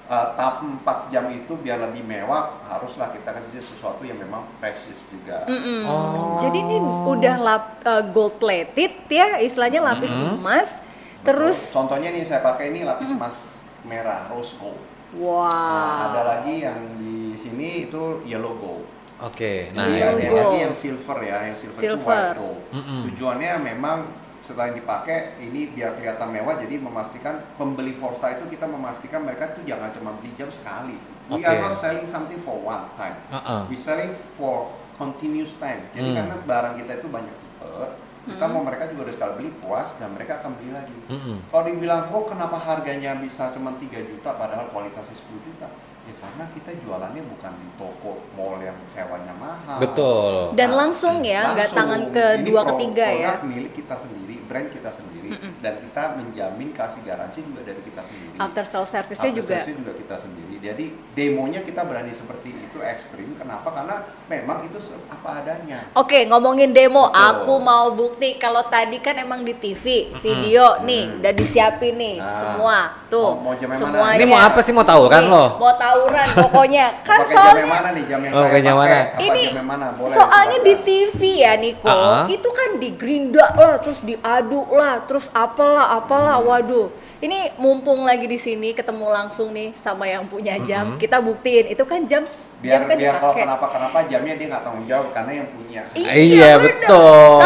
[0.07, 5.03] uh, tahap 4 jam itu biar lebih mewah haruslah kita kasih sesuatu yang memang precious
[5.07, 5.83] juga Mm-mm.
[5.83, 6.39] Oh.
[6.39, 10.37] Jadi ini udah lap, eh, gold plated ya, istilahnya lapis Mm-mm.
[10.37, 10.69] emas.
[10.73, 10.89] Betul.
[11.21, 13.35] Terus, contohnya nih saya pakai ini lapis emas
[13.83, 14.79] merah rose gold
[15.13, 15.45] wow.
[15.45, 17.20] Nah, ada lagi yang di
[17.51, 18.87] sini itu yellow gold.
[19.21, 20.33] Oke, nah Yellow ada ini.
[20.33, 22.09] lagi yang silver ya, yang silver, itu Silver.
[22.09, 22.59] white gold.
[22.73, 22.99] Mm-mm.
[23.11, 23.97] Tujuannya memang
[24.41, 29.61] setelah dipakai ini biar kelihatan mewah jadi memastikan pembeli Forsta itu kita memastikan mereka tuh
[29.61, 30.97] jangan cuma beli jam sekali.
[31.29, 33.13] We are not selling something for one time.
[33.29, 33.69] Uh-uh.
[33.69, 35.85] We selling for continuous time.
[35.93, 36.17] Jadi Hmm.
[36.17, 37.87] karena barang kita itu banyak tipe,
[38.25, 38.51] kita Hmm.
[38.51, 40.97] mau mereka juga udah sekali beli puas dan mereka akan beli lagi.
[41.07, 41.37] Mm-mm.
[41.47, 45.69] Kalau dibilang, oh kenapa harganya bisa cuma 3 juta padahal kualitasnya 10 juta?
[46.01, 49.77] Ya karena kita jualannya bukan di toko mall yang sewanya mahal.
[49.77, 50.33] Betul.
[50.57, 53.27] Dan langsung ya, nggak tangan kedua ketiga ya.
[53.37, 54.20] produk milik kita sendiri,
[54.51, 58.35] brand kita sendiri dan kita menjamin kasih garansi juga dari kita sendiri.
[58.35, 59.55] After sales service-nya After juga.
[59.55, 60.55] sales-nya juga kita sendiri.
[60.61, 60.85] Jadi
[61.15, 63.31] demonya kita berani seperti itu ekstrim.
[63.33, 63.71] Kenapa?
[63.71, 63.95] Karena
[64.27, 65.87] memang itu apa adanya.
[65.93, 67.23] Oke, ngomongin demo, Betul.
[67.23, 72.35] aku mau bukti kalau tadi kan emang di TV, video nih, udah disiapin nih Nah,
[72.35, 72.77] semua.
[73.07, 74.17] Tuh, mau- mau jam semuanya.
[74.17, 74.71] Ini mau apa sih?
[74.71, 75.55] Mau tawuran loh?
[75.57, 76.85] Mau tawuran pokoknya.
[77.07, 78.03] Kan Pakai jam yang soalnya mana nih?
[78.03, 78.91] Jam yang Oh, saya pakai jam pakai.
[78.91, 78.99] mana?
[79.01, 79.85] Apa ini jam yang mana?
[79.95, 80.73] Boleh, soalnya di.
[80.81, 82.25] TV ya Niko, Ah.
[82.25, 84.01] itu kan digerinda lah, terus
[84.41, 86.41] diaduk lah, terus apalah apalah.
[86.41, 86.89] Waduh,
[87.21, 91.85] ini mumpung lagi di sini ketemu langsung nih sama yang punya jam, kita buktiin itu
[91.85, 92.25] kan jam
[92.61, 95.81] biar jam kan biar kalau kenapa kenapa jamnya dia nggak tanggung jawab karena yang punya.
[95.97, 97.41] Iya, Iya betul.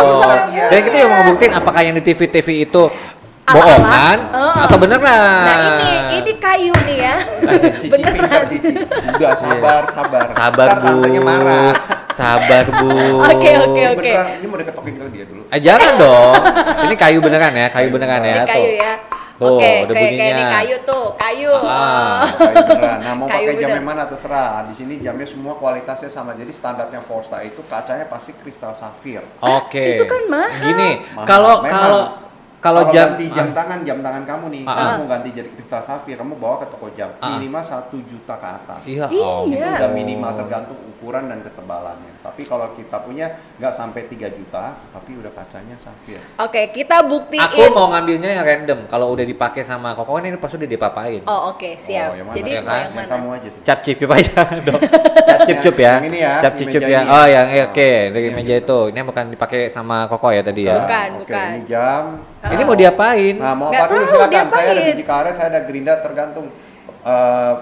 [0.51, 0.65] Iya.
[0.67, 3.14] Dan kita yang mau ngebuktiin apakah yang di TV-TV itu Ala-ala.
[3.45, 4.53] Bohongan Heeh.
[4.65, 5.43] atau beneran.
[5.45, 7.15] Nah ini ini kayu nih ya,
[7.77, 8.41] Cici beneran.
[8.49, 8.71] cici.
[9.13, 10.25] Udah sabar sabar.
[10.31, 11.19] Sabar Ntar bu.
[11.21, 11.71] marah.
[12.09, 12.89] Sabar bu.
[13.21, 13.99] Oke, oke, oke.
[14.01, 15.41] beneran, ini mau diketokin ke dia dulu.
[15.47, 16.33] Eh, jangan dong.
[16.89, 18.33] Ini kayu beneran ya, kayu beneran ya.
[18.35, 18.81] Ini kayu tuh.
[18.81, 18.93] ya.
[19.35, 20.47] Tuh, Oke, ada kayak kayak ini bunyinya.
[20.55, 21.51] kayu tuh, kayu.
[21.59, 22.23] Ah.
[22.39, 22.97] Kayu beneran.
[23.03, 24.63] Nah mau Kayu pakai jam yang mana terserah.
[24.63, 26.31] Di sini jamnya semua kualitasnya sama.
[26.33, 29.19] Jadi standarnya Forza itu kacanya pasti kristal safir.
[29.37, 29.99] Oke.
[29.99, 30.63] Itu kan mahal.
[30.63, 30.89] Gini,
[31.27, 32.01] kalau kalau
[32.65, 35.81] kalau jam ganti jam tangan jam tangan kamu nih, Ah, kamu mau ganti jadi kristal
[35.81, 37.37] safir, kamu bawa ke toko jam Ah.
[37.37, 38.81] minimal satu juta ke atas.
[38.83, 39.05] Iya.
[39.07, 39.21] Iya.
[39.23, 39.45] oh.
[39.45, 42.11] Itu udah minimal tergantung ukuran dan ketebalannya.
[42.19, 46.17] Tapi kalau kita punya nggak sampai 3 juta, tapi udah kacanya safir.
[46.35, 47.37] Oke, kita buktiin.
[47.39, 48.79] Aku mau ngambilnya yang random.
[48.87, 51.21] Kalau udah dipakai sama koko ini pasti udah dipapain.
[51.23, 52.09] Oh oke, siap.
[52.09, 52.35] Oh, yang mana?
[52.35, 52.81] Jadi Ya kan?
[52.81, 53.07] yang mana?
[53.07, 53.61] kamu aja sih.
[53.61, 54.33] Cap cip cip aja
[54.67, 54.81] dong.
[55.27, 55.93] Cap cip cip ya.
[55.95, 56.89] Yang ini ya, Cap cip cip ya.
[56.97, 56.99] ya.
[57.05, 58.79] Oh, yang oke dari ini meja itu.
[58.89, 60.81] Ini bukan dipakai sama koko ya tadi ya.
[60.81, 61.49] Bukan, Oke, bukan.
[61.51, 62.03] Ini jam.
[62.47, 63.35] Ini mau diapain?
[63.35, 64.45] Nah, mau apa dulu silakan.
[64.49, 66.45] Saya ada biji karet, saya ada gerinda tergantung
[67.01, 67.53] eh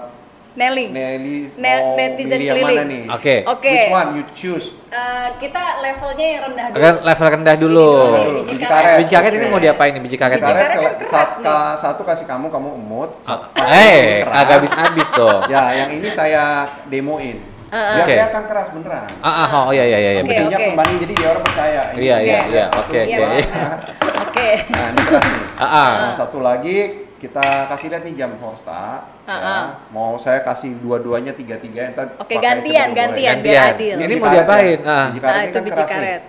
[0.54, 0.86] Nelly.
[0.88, 2.78] Nelly Ne- mau netizen pilih yang keliling.
[2.78, 3.04] mana nih?
[3.10, 3.34] Oke.
[3.44, 3.72] Oke.
[3.74, 4.70] Which one you choose?
[4.86, 6.78] Eh, kita levelnya yang rendah dulu.
[6.78, 7.90] Kan level rendah dulu.
[7.90, 8.78] Ini dulu, Dulu, biji biji karet.
[8.84, 8.98] karet.
[9.00, 10.38] Biji karet ini mau diapain nih biji karet?
[10.38, 11.44] Biji Karet karet kan keras sat- nih.
[11.44, 13.10] ka- satu kasih kamu, kamu emut.
[13.20, 15.40] Satu- Eh, agak habis-habis dong.
[15.48, 16.44] Ya, yang ini saya
[16.86, 17.34] demoin.
[17.34, 17.82] Uh, uh.
[17.82, 18.14] Biar Oke.
[18.14, 19.06] kelihatan keras beneran.
[19.18, 20.10] Ah, ah, oh iya iya iya.
[20.12, 20.38] iya, betul.
[20.38, 20.66] Bedinya oke.
[20.70, 21.80] kembali jadi dia orang percaya.
[21.90, 22.64] Ini Iya, iya, satu, iya.
[22.70, 23.40] Oke, oke.
[24.16, 24.48] Oke.
[24.68, 25.42] Nah, ini keras nih.
[25.54, 25.90] Ah, ah.
[26.00, 26.78] Nah, satu lagi
[27.16, 29.06] kita kasih lihat nih jam Forsta.
[29.22, 29.38] Ah, ya.
[29.40, 29.64] ah.
[29.88, 33.46] Mau saya kasih dua-duanya tiga-tiga entar Oke, pakai gantian, gantian, boleh.
[33.46, 33.96] biar adil.
[33.96, 34.78] Ini mau diapain?
[34.78, 34.90] ya.
[34.90, 35.06] Ah.
[35.08, 36.22] Karet Nah, ini itu kan biji karet.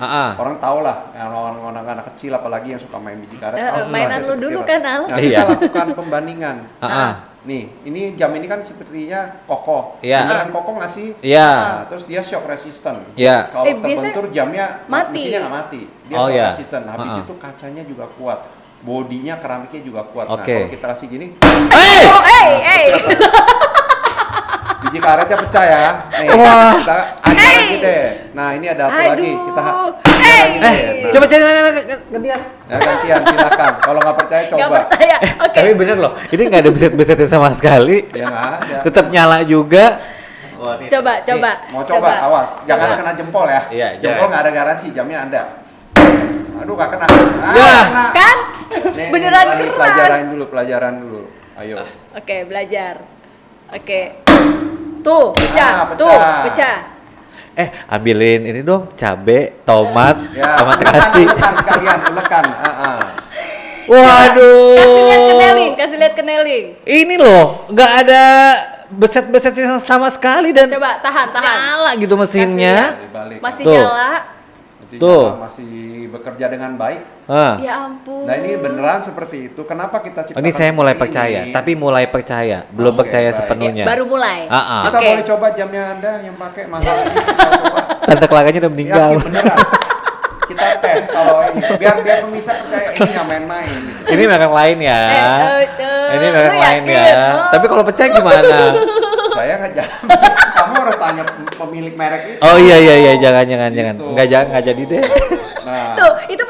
[0.00, 0.30] Ah, ah.
[0.34, 3.52] Orang tahu lah, yang orang-orang anak kecil apalagi yang suka main biji karet.
[3.54, 5.02] Eh, tahu mainan lu dulu kan, Al?
[5.06, 5.40] Nah, Iya.
[5.44, 6.56] kita lakukan pembandingan.
[6.80, 7.12] Ah, ah.
[7.40, 10.00] Nih, ini jam ini kan sepertinya kokoh.
[10.00, 10.24] Iya.
[10.24, 11.08] Beneran kokoh nggak sih?
[11.20, 11.48] Iya.
[11.52, 13.00] Nah, terus dia shock resistant.
[13.12, 13.48] Iya.
[13.48, 15.20] Kalau Eh, terbentur jamnya mati.
[15.20, 15.82] mesinnya nggak mati.
[16.10, 16.50] Dia Oh, iya.
[16.50, 16.84] resistant.
[16.84, 17.22] Habis Ha-ha.
[17.22, 18.42] itu kacanya juga kuat.
[18.80, 20.26] Bodinya keramiknya juga kuat.
[20.26, 20.50] Nah, Oke.
[20.50, 21.26] kalau kita kasih gini,
[21.70, 22.02] Eh!
[22.04, 22.84] Oh, hey, hey.
[24.80, 25.84] biji karetnya pecah ya.
[26.10, 26.72] Nih, Wah.
[26.74, 28.04] kita aduk lagi deh.
[28.32, 29.28] Nah, ini ada apa lagi?
[29.28, 29.44] Aduh.
[29.46, 30.40] Kita Hey.
[30.40, 30.78] lagi Eh, deh.
[30.98, 31.42] Nah, coba cari
[32.10, 32.40] gantian.
[32.64, 33.72] Ya, gantian silakan.
[33.78, 34.76] Kalau nggak percaya Gak coba.
[34.80, 35.16] percaya.
[35.38, 35.54] Oke.
[35.54, 38.08] Tapi bener loh, ini nggak ada beset-besetnya sama sekali.
[38.10, 38.76] Ya nggak ada.
[38.82, 40.00] Tetap nyala juga.
[40.60, 41.50] Coba, coba.
[41.70, 42.48] Mau coba, awas.
[42.64, 42.96] Jangan Coba.
[43.00, 43.62] kena jempol ya.
[43.70, 45.42] Iya, jempol nggak ada garansi, jamnya ada.
[46.60, 47.06] Aduh, nggak kena.
[47.06, 47.74] Ah, Ya.
[47.82, 48.04] kena.
[48.12, 48.36] Kan?
[48.94, 49.76] Nih, Beneran nih, keras.
[49.76, 51.20] Pelajaran dulu, pelajaran dulu.
[51.56, 51.76] Ayo.
[52.12, 52.94] Oke, belajar.
[53.68, 54.00] Oke.
[55.00, 55.70] Tuh, pecah.
[55.72, 55.96] Ah, pecah.
[55.96, 56.76] Tuh, pecah.
[57.52, 61.22] Eh, ambilin ini dong, cabe, tomat, Ya, sama ulekan, terasi.
[61.24, 62.44] ulekan sekalian, ulekan.
[62.46, 62.98] Ah, ah.
[63.90, 64.78] Waduh.
[64.78, 66.64] Kasih lihat ke Neling, kasih lihat ke Neling.
[66.84, 68.24] Ini loh, nggak ada
[68.88, 71.42] beset-besetnya sama sekali dan Coba tahan, tahan.
[71.42, 72.94] nyala gitu mesinnya.
[73.40, 73.74] Masih Tuh.
[73.76, 74.39] nyala.
[74.90, 75.38] Nanti Tuh.
[75.38, 75.70] masih
[76.10, 76.98] bekerja dengan baik.
[77.24, 77.54] Ah.
[77.56, 78.26] Ya ampun.
[78.26, 79.62] Nah ini beneran seperti itu.
[79.62, 81.54] Kenapa kita Oh, ciptakan ini saya mulai seperti percaya, ini?
[81.54, 83.38] tapi mulai percaya, belum Oke, percaya baik.
[83.38, 83.84] sepenuhnya.
[83.86, 84.40] Baru mulai.
[84.44, 84.82] Ah, ah.
[84.82, 85.06] kita Oke.
[85.06, 87.14] boleh coba jamnya anda yang pakai mahal ini.
[88.02, 89.08] Tante Claranya udah meninggal.
[89.12, 89.58] Yakin beneran.
[90.50, 93.70] Kita tes kalau ini biar biar pemirsa percaya ini nggak main-main.
[93.86, 94.10] gitu.
[94.10, 95.00] Ini merek lain ya.
[95.06, 96.98] Eh, eh, eh, ini merek lain yakin?
[96.98, 97.14] ya.
[97.14, 97.50] Oh.
[97.54, 98.58] Tapi kalau pecah gimana?
[99.40, 100.08] Saya nggak jamin.
[100.60, 101.22] Kamu harus tanya
[101.56, 102.40] pemilik merek itu.
[102.44, 103.94] Oh iya iya iya jangan jangan jangan.
[103.96, 104.04] Gitu.
[104.12, 105.02] Enggak jangan enggak jadi deh.
[105.60, 106.42] Nah, Tuh, itu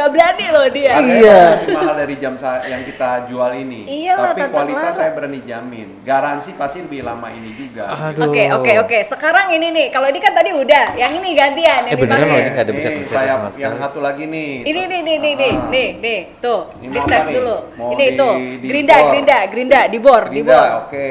[0.00, 0.92] nggak berani loh dia.
[0.92, 1.40] harganya Iya.
[1.52, 3.80] lebih mahal dari jam yang kita jual ini.
[3.84, 5.88] Iyalah, Tapi kualitas saya berani jamin.
[6.00, 7.84] Garansi pasti lebih lama ini juga.
[8.16, 8.98] Oke, oke, oke.
[9.04, 12.32] Sekarang ini nih, kalau ini kan tadi udah, yang ini gantian yang Eh, beneran dipakai.
[12.32, 13.76] loh, ini nggak ada Nih, beset-beset saya sama yang sekali.
[13.78, 14.50] satu lagi nih.
[14.62, 15.68] Ini nih nih nih nih Ah.
[15.68, 17.56] nih nih tuh Ini dites dulu.
[17.76, 20.68] Mau ini di- tuh di gerinda gerinda gerinda di bor di Gerinda, bor.
[20.86, 21.06] oke.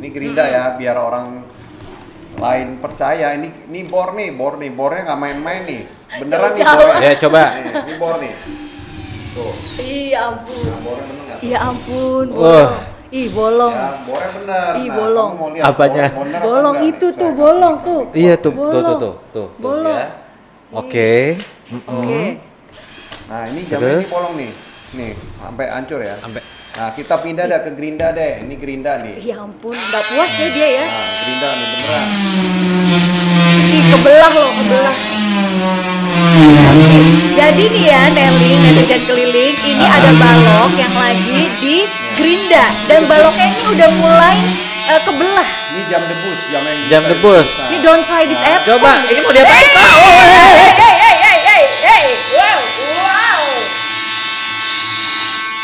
[0.00, 1.26] Ini gerinda ya, biar orang
[2.34, 3.36] lain percaya.
[3.36, 5.82] Ini ini bor nih, bor nih, bornya nggak main-main nih.
[6.10, 6.98] Beneran nih bornya.
[6.98, 7.42] Ya, coba.
[7.54, 8.32] Nih, ini bor nih.
[9.30, 10.58] Tuh, Iya ampun.
[10.60, 11.38] nah, bornya bener nggak?
[11.40, 12.26] Iya ampun.
[12.34, 12.42] Wah.
[12.42, 12.72] Bolong.
[13.10, 13.72] Ih bolong.
[13.74, 14.70] Ya, bornya bener.
[14.74, 15.30] Ih, Nah, bolong.
[15.30, 16.06] kamu mau lihat Apanya?
[16.10, 18.00] bor- apa Bolong enggak itu tuh bolong tuh.
[18.12, 18.82] Iya tuh, tuh tuh Bolong.
[18.82, 19.14] tuh tuh.
[19.30, 19.98] tuh, Bolong.
[19.98, 20.08] ya.
[20.70, 21.12] Oke.
[21.70, 21.90] Mm-mm.
[21.92, 22.22] Oke.
[23.26, 24.50] Nah ini jamnya ini bolong nih,
[24.92, 26.14] nih sampai hancur ya.
[26.18, 29.18] Sampai Nah kita pindah dah ke Gerinda deh, ini Gerinda nih.
[29.20, 30.86] Ya ampun, nggak puas ya dia ya.
[30.86, 32.08] Nah Gerinda nih beneran.
[33.70, 34.94] Ih, kebelah loh, kebelah.
[37.32, 41.76] Jadi nih ya Nelly, netizen keliling, ini ada balok yang lagi di
[42.14, 44.36] gerinda dan baloknya ini udah mulai
[44.86, 45.48] eh, kebelah.
[45.70, 47.48] Ini jam debus, jam yang Jam debus.
[47.66, 48.62] Ini don't try this Nah, app.
[48.64, 49.52] coba ini mau diapain?
[49.52, 49.88] Hey, Pak?
[49.88, 52.58] hey, Oh, hey, hey, hey, hey, hey, hey, wow,
[52.98, 53.40] wow.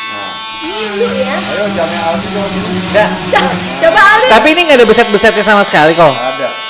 [0.09, 0.33] Nah,
[0.63, 1.37] Ini ya.
[1.47, 2.69] ayo jam yang alat itu sini.
[2.87, 3.09] Enggak.
[3.33, 6.13] Co- Coba Ali, Tapi ini nggak ada beset-besetnya sama sekali kok.
[6.13, 6.66] Ada.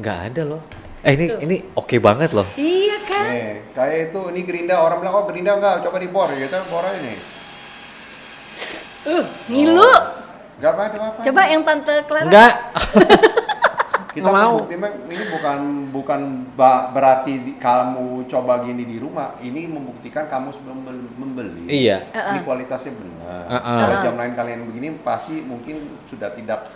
[0.00, 0.62] Nggak ada loh.
[1.00, 2.44] Eh ini ini oke banget loh.
[2.56, 3.24] Iya kan?
[3.28, 6.84] Nih, kayak itu ini Gerinda orang bilang oh Gerinda enggak, coba di bor gitu, bor
[6.84, 7.18] aja nih.
[9.08, 9.92] Uh, ngilu.
[10.60, 11.20] Enggak apa apa.
[11.24, 12.24] Coba yang tante Clara.
[12.28, 12.54] Enggak.
[14.10, 14.58] kita Nggak mau.
[14.58, 15.58] membuktikan ini bukan
[15.94, 16.20] bukan
[16.90, 20.82] berarti di- kamu coba gini di rumah ini membuktikan kamu sebelum
[21.14, 22.10] membeli, Iya.
[22.10, 23.62] ini kualitasnya benar Uh-uh.
[23.62, 24.02] kalau Uh-uh.
[24.02, 26.66] jam lain kalian begini pasti mungkin sudah tidak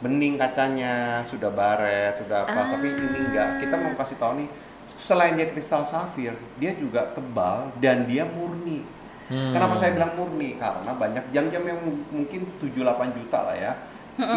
[0.00, 4.48] bening kacanya sudah baret sudah apa tapi ini enggak kita mau kasih tahu nih
[4.96, 8.84] selain dia kristal safir dia juga tebal dan dia murni
[9.30, 9.54] Hmm.
[9.54, 10.58] Kenapa saya bilang murni?
[10.58, 13.72] Karena banyak jam-jam yang mu- mungkin 7-8 juta lah ya,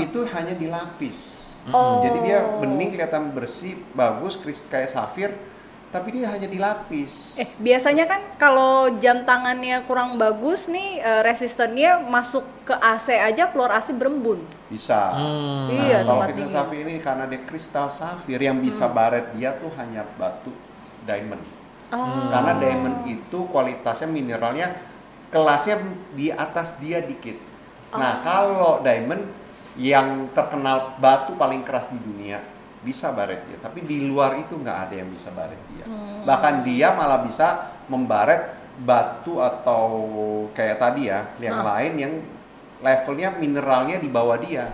[0.06, 1.50] itu hanya dilapis.
[1.74, 2.06] Oh.
[2.06, 4.38] Jadi dia bening kelihatan bersih, bagus,
[4.70, 5.34] kayak safir,
[5.94, 7.38] tapi dia hanya dilapis.
[7.38, 13.54] Eh, biasanya kan kalau jam tangannya kurang bagus nih eh, resistennya masuk ke AC aja
[13.54, 14.42] keluar AC berembun.
[14.74, 15.14] Bisa.
[15.14, 15.70] Hmm.
[15.70, 16.58] Iya, Kalau tempat kristal dingin.
[16.58, 20.50] safir ini karena dia kristal safir yang bisa baret dia tuh hanya batu
[21.06, 21.46] diamond.
[21.94, 22.34] Oh.
[22.34, 24.74] Karena diamond itu kualitasnya mineralnya
[25.30, 25.78] kelasnya
[26.18, 27.38] di atas dia dikit.
[27.94, 29.22] Nah, kalau diamond
[29.78, 32.42] yang terkenal batu paling keras di dunia
[32.84, 35.88] bisa baret dia, tapi di luar itu nggak ada yang bisa baret dia.
[36.28, 39.84] Bahkan dia malah bisa membaret batu atau
[40.52, 42.14] kayak tadi ya, yang lain yang
[42.84, 44.68] levelnya mineralnya di bawah dia.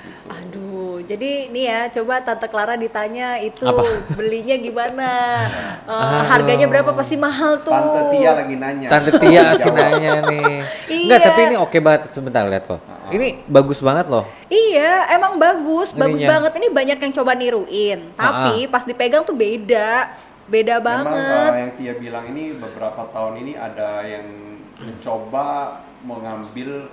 [0.00, 0.26] Gitu.
[0.30, 3.84] Aduh, jadi nih ya, coba Tante Clara ditanya itu Apa?
[4.14, 5.10] belinya gimana,
[5.90, 7.74] Eh, harganya berapa pasti mahal tuh.
[7.74, 8.88] Tante Tia lagi nanya.
[8.88, 10.54] Tante Tia sih nanya nih.
[10.90, 11.02] Iya.
[11.06, 12.80] Enggak, tapi ini oke banget sebentar lihat kok.
[13.10, 14.22] Ini bagus banget loh.
[14.46, 16.30] Iya, emang bagus, bagus Ininya.
[16.38, 16.52] banget.
[16.62, 20.14] Ini banyak yang coba niruin, tapi pas dipegang tuh beda,
[20.46, 21.50] beda Memang banget.
[21.50, 24.26] uh, yang Tia bilang ini beberapa tahun ini ada yang
[24.78, 26.88] mencoba mengambil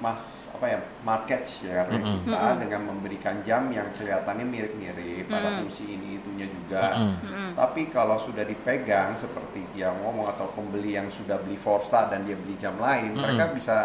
[0.00, 6.16] mas apa ya market share kita dengan memberikan jam yang kelihatannya mirip-mirip ada fungsi ini
[6.16, 6.96] itunya juga.
[7.54, 12.36] Tapi kalau sudah dipegang seperti dia ngomong atau pembeli yang sudah beli Forsta dan dia
[12.36, 13.76] beli jam lain, mereka bisa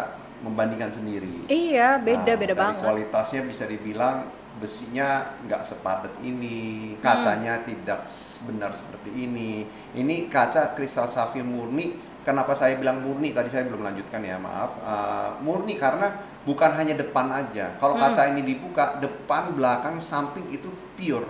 [0.44, 1.48] membandingkan sendiri.
[1.48, 2.84] Iya, beda, Nah, beda dari banget.
[2.84, 8.04] Kualitasnya bisa dibilang besinya nggak sepadat ini, kacanya tidak
[8.48, 9.68] benar seperti ini.
[9.96, 11.92] Ini kaca kristal safir murni.
[12.26, 13.30] Kenapa saya bilang murni?
[13.30, 14.82] Tadi saya belum lanjutkan ya, maaf.
[14.82, 16.10] Uh, murni karena
[16.42, 17.78] bukan hanya depan aja.
[17.78, 20.66] Kalau kaca ini dibuka, depan, belakang, samping itu
[20.98, 21.22] pure.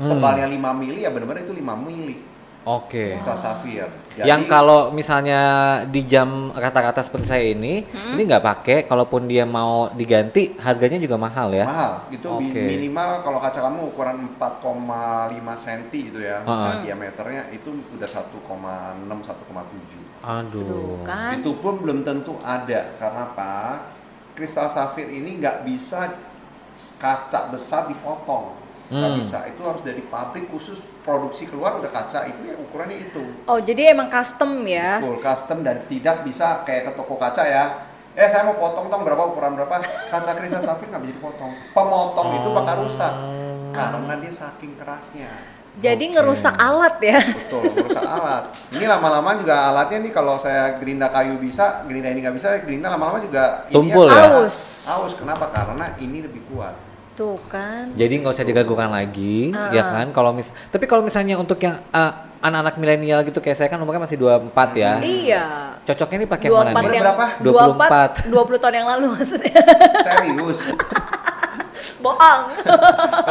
[0.00, 0.08] Hmm.
[0.08, 2.16] Tebalnya 5 mili ya benar-benar itu 5 mili
[2.60, 3.14] Oke.
[3.14, 3.86] kristal safir.
[4.18, 5.40] Yang kalau misalnya
[5.84, 8.12] di jam rata-rata seperti saya ini, Hmm?
[8.12, 8.78] ini nggak pakai.
[8.84, 11.64] Kalaupun dia mau diganti, harganya juga mahal ya.
[11.64, 12.58] mahal itu Oke.
[12.60, 16.66] minimal kalau kaca kamu ukuran 4,5 cm gitu ya Heeh.
[16.66, 18.36] nah, diameternya itu udah 1,6
[19.22, 20.66] 1,7 Aduh.
[20.66, 21.38] Tuh kan.
[21.38, 23.54] itu pun belum tentu ada karena apa
[24.34, 26.14] kristal safir ini nggak bisa
[26.94, 28.54] kaca besar dipotong
[28.88, 29.20] nggak Hmm.
[29.20, 29.38] bisa.
[29.44, 32.24] Itu harus dari pabrik khusus produksi keluar udah kaca.
[32.24, 33.22] Itu ya ukurannya itu.
[33.44, 34.98] Oh, jadi emang custom ya?
[34.98, 37.64] full custom dan tidak bisa kayak ke toko kaca ya.
[38.12, 39.78] Eh saya mau potong dong berapa ukuran berapa?
[40.08, 41.52] Kaca kristal safir nggak bisa dipotong.
[41.70, 43.12] Pemotong itu bakal rusak.
[43.70, 45.30] Karena dia saking kerasnya.
[45.78, 46.12] Jadi Oke.
[46.18, 47.22] ngerusak alat ya?
[47.22, 48.50] betul merusak alat.
[48.74, 52.90] Ini lama-lama juga alatnya nih kalau saya gerinda kayu bisa gerinda ini nggak bisa gerinda
[52.90, 54.42] lama-lama juga Tumpul ya?
[54.42, 54.82] Aus.
[54.90, 55.14] aus.
[55.14, 55.46] Kenapa?
[55.46, 56.74] Karena ini lebih kuat
[57.18, 57.90] Tuh kan.
[57.92, 59.90] Jadi nggak usah diragukan lagi, Ah, ya ah.
[59.92, 60.06] kan?
[60.12, 63.98] Kalau mis, tapi kalau misalnya untuk yang ah, anak-anak milenial gitu kayak saya kan umurnya
[64.00, 65.02] masih 24 ya.
[65.02, 65.44] Iya.
[65.82, 66.94] Cocoknya ini pakai yang mana 24 nih?
[66.94, 67.26] yang Berapa?
[67.42, 69.54] 24 20 tahun yang lalu maksudnya.
[70.00, 70.58] serius
[71.98, 72.42] Bohong.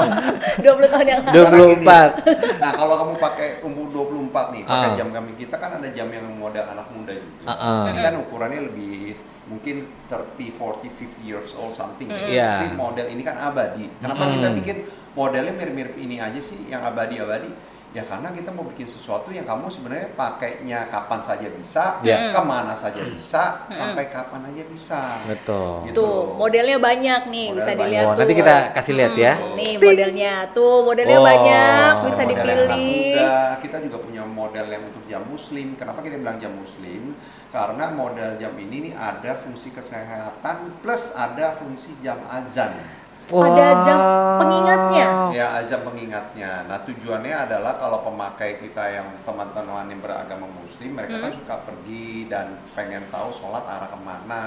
[0.68, 1.88] 20 tahun yang lalu.
[1.88, 2.60] 24.
[2.60, 4.96] nah kalau kamu pakai umur 24 nih pakai Ah.
[5.00, 7.88] jam kami kita kan ada jam yang model anak muda juga ah.
[7.88, 9.16] ini kan ukurannya lebih
[9.48, 12.20] mungkin 30, 40, 50 years old something ya.
[12.22, 12.52] Iya.
[12.62, 13.88] Tapi model ini kan abadi.
[13.98, 14.34] Kenapa Mm.
[14.34, 14.78] kita bikin
[15.14, 17.50] modelnya mirip-mirip ini aja sih yang abadi-abadi?
[17.90, 22.30] Ya karena kita mau bikin sesuatu yang kamu sebenarnya pakainya kapan saja bisa, Ya.
[22.30, 25.24] ke mana saja bisa, sampai kapan aja bisa.
[25.24, 25.88] Betul.
[25.88, 25.96] Gitu.
[25.96, 27.80] Tuh, modelnya banyak nih, Model bisa banyak.
[27.82, 28.20] dilihat Oh, tuh.
[28.20, 29.34] nanti kita kasih lihat ya.
[29.34, 30.34] Hmm, Nih modelnya.
[30.52, 31.26] Tuh, modelnya Oh.
[31.26, 33.16] banyak, bisa Model yang dipilih.
[33.16, 33.36] muda.
[33.58, 35.68] Kita juga punya model yang untuk jam muslim.
[35.74, 37.16] Kenapa kita bilang jam muslim?
[37.48, 42.97] Karena model jam ini nih ada fungsi kesehatan plus ada fungsi jam azan.
[43.28, 44.40] Ada jam Wow.
[44.40, 45.08] pengingatnya.
[45.34, 46.64] Ya azan pengingatnya.
[46.64, 51.24] Nah tujuannya adalah kalau pemakai kita yang teman-teman yang beragama muslim, mereka Hmm.
[51.24, 54.44] kan suka pergi dan pengen tahu sholat arah ke mana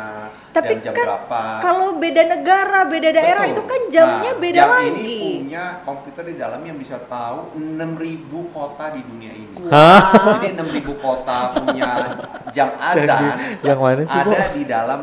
[0.49, 1.43] Tapi dan jam kan berapa.
[1.61, 3.53] Kalau beda negara, beda daerah Betul.
[3.53, 4.89] itu kan jamnya Nah, beda jam lagi.
[4.89, 8.17] ini punya komputer di dalam yang bisa tahu 6000
[8.49, 9.55] kota di dunia ini.
[9.67, 10.01] Hah?
[10.39, 11.91] Jadi 6000 kota punya
[12.49, 14.51] jam azan Yang mana sih, ada kok?
[14.53, 15.01] di dalam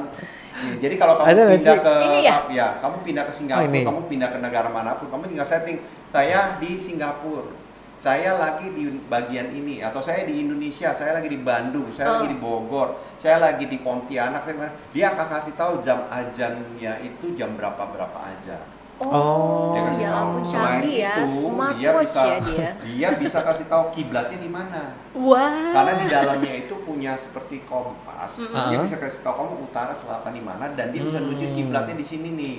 [0.58, 1.86] Nih, jadi kalau kamu Ada pindah sih?
[1.86, 2.68] ke Ini ya?
[2.82, 3.82] kamu pindah ke Singapura, Oh, ini.
[3.86, 5.78] kamu pindah ke negara mana pun, kamu tinggal setting
[6.10, 7.54] saya di Singapura.
[7.98, 12.14] Saya lagi di bagian ini atau saya di Indonesia, saya lagi di Bandung, saya Oh.
[12.22, 16.94] lagi di Bogor, saya lagi di Pontianak, saya mana- dia akan kasih tahu jam ajannya
[17.02, 18.77] itu jam berapa berapa aja.
[19.00, 20.18] Oh, Dia kasih ya tahu.
[20.20, 22.70] ampun Selain canggih ya, itu, dia smartwatch bisa, ya dia.
[22.82, 24.82] Dia bisa kasih tahu kiblatnya di mana.
[25.14, 25.70] Wah.
[25.72, 28.32] Karena di dalamnya itu punya seperti kompas.
[28.36, 28.84] Dia Mm-mm.
[28.84, 31.30] bisa kasih tahu kamu utara, selatan di mana dan dia bisa Hmm.
[31.30, 32.58] tunjuk kiblatnya di sini nih.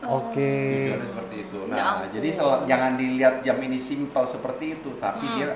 [0.00, 0.54] Oke.
[0.86, 1.58] Tujuannya seperti itu.
[1.60, 2.08] Ya Nah, ampun.
[2.14, 5.36] jadi sel- jangan dilihat jam ini simpel seperti itu, tapi Hmm.
[5.36, 5.48] dia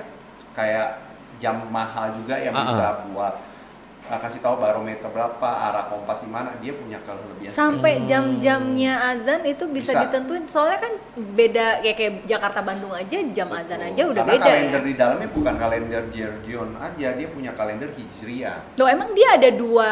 [0.51, 0.89] kayak
[1.37, 3.33] jam mahal juga yang Ah, bisa buat
[4.07, 7.51] uh, kasih tahu barometer berapa, arah kompas di mana, dia punya kelebihan.
[7.51, 8.05] Sampai Hmm.
[8.05, 10.01] jam-jamnya azan itu bisa, Bisa.
[10.05, 10.43] ditentuin.
[10.45, 13.89] Soalnya kan beda ya kayak Jakarta Bandung aja jam azan Betul.
[13.91, 14.87] aja udah Karena beda kalender ya.
[14.87, 18.59] di dalamnya bukan kalender Georgian aja, dia punya kalender Hijriah.
[18.75, 19.89] Loh emang dia ada dua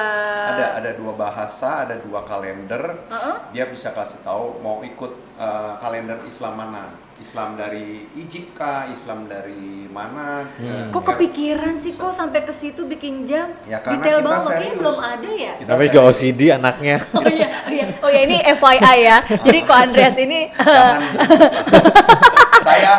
[0.49, 2.81] ada ada dua bahasa, ada dua kalender.
[3.07, 3.37] Heeh.
[3.51, 6.85] Dia bisa kasih tahu mau ikut uh, kalender Islam mana.
[7.23, 10.43] Islam dari Egypt kah, Islam dari mana?
[10.59, 10.91] Hmm.
[10.91, 13.47] Kok kepikiran sih kok sampai ke situ bikin jam?
[13.63, 15.53] Ya, karena Detail kita banget kayaknya belum ada ya.
[15.55, 16.95] Kita Namanya juga OCD anaknya.
[17.23, 19.17] Oh iya, oh iya, oh ya ini FYI ya.
[19.23, 21.01] Jadi kok Andreas ini Jangan
[22.73, 22.93] saya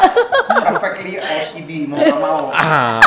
[0.64, 2.44] perfectly OCD mau nggak mau.
[2.54, 3.00] ah.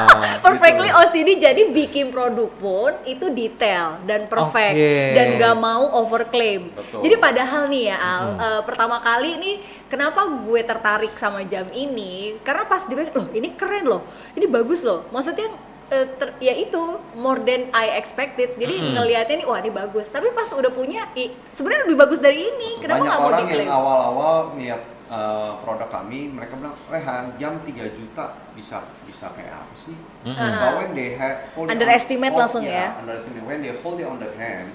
[0.43, 0.99] perfectly Gitu.
[0.99, 5.15] OCD jadi bikin produk pun itu detail dan perfect Oke.
[5.15, 6.71] dan gak mau overclaim.
[6.73, 7.01] Betul.
[7.03, 9.55] Jadi padahal nih ya Al, eh, pertama kali nih
[9.87, 12.35] kenapa gue tertarik sama jam ini?
[12.43, 14.01] Karena pas dia bilang, loh ini keren loh,
[14.35, 15.07] ini bagus loh.
[15.11, 15.47] Maksudnya
[15.87, 16.81] eh, ter- ya itu
[17.15, 18.55] more than I expected.
[18.55, 20.07] Jadi ngelihatnya nih wah ini bagus.
[20.09, 21.07] Tapi pas udah punya,
[21.51, 22.79] sebenarnya lebih bagus dari ini.
[22.83, 23.69] Kenapa Banyak nggak mau orang yang diklaim?
[23.71, 27.03] awal-awal niat uh, produk kami, mereka bilang, eh
[27.35, 29.95] jam 3 juta bisa bisa kayak apa sih?
[30.23, 30.51] Mm-mm.
[30.53, 32.99] But when they ha- hold Underestimate on- langsung yeah, ya.
[32.99, 33.43] Underestimate.
[33.43, 34.69] When they hold it on the hand,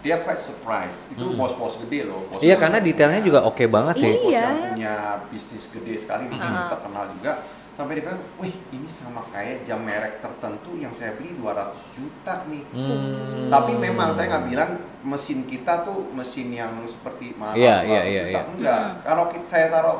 [0.00, 1.06] dia quite surprised.
[1.08, 1.38] Itu Mm-mm.
[1.38, 2.26] bos-bos gede loh.
[2.26, 4.10] bos-bos Iya karena detailnya juga oke banget sih.
[4.10, 4.18] Iya.
[4.18, 4.94] bos yang punya
[5.28, 6.68] bisnis gede sekali sini Ah.
[6.68, 7.32] terkenal juga
[7.72, 12.34] sampai dia bilang, wih ini sama kayak jam merek tertentu yang saya beli 200 juta
[12.46, 12.62] nih.
[12.68, 13.48] Hmm.
[13.48, 14.70] Tapi memang saya nggak bilang
[15.02, 17.56] mesin kita tuh mesin yang seperti mahal.
[17.56, 18.08] Iya, 200 iya, juta.
[18.08, 18.42] iya, iya.
[18.44, 18.80] Enggak.
[18.84, 18.96] Hmm.
[19.02, 19.98] Kalau kita, saya taruh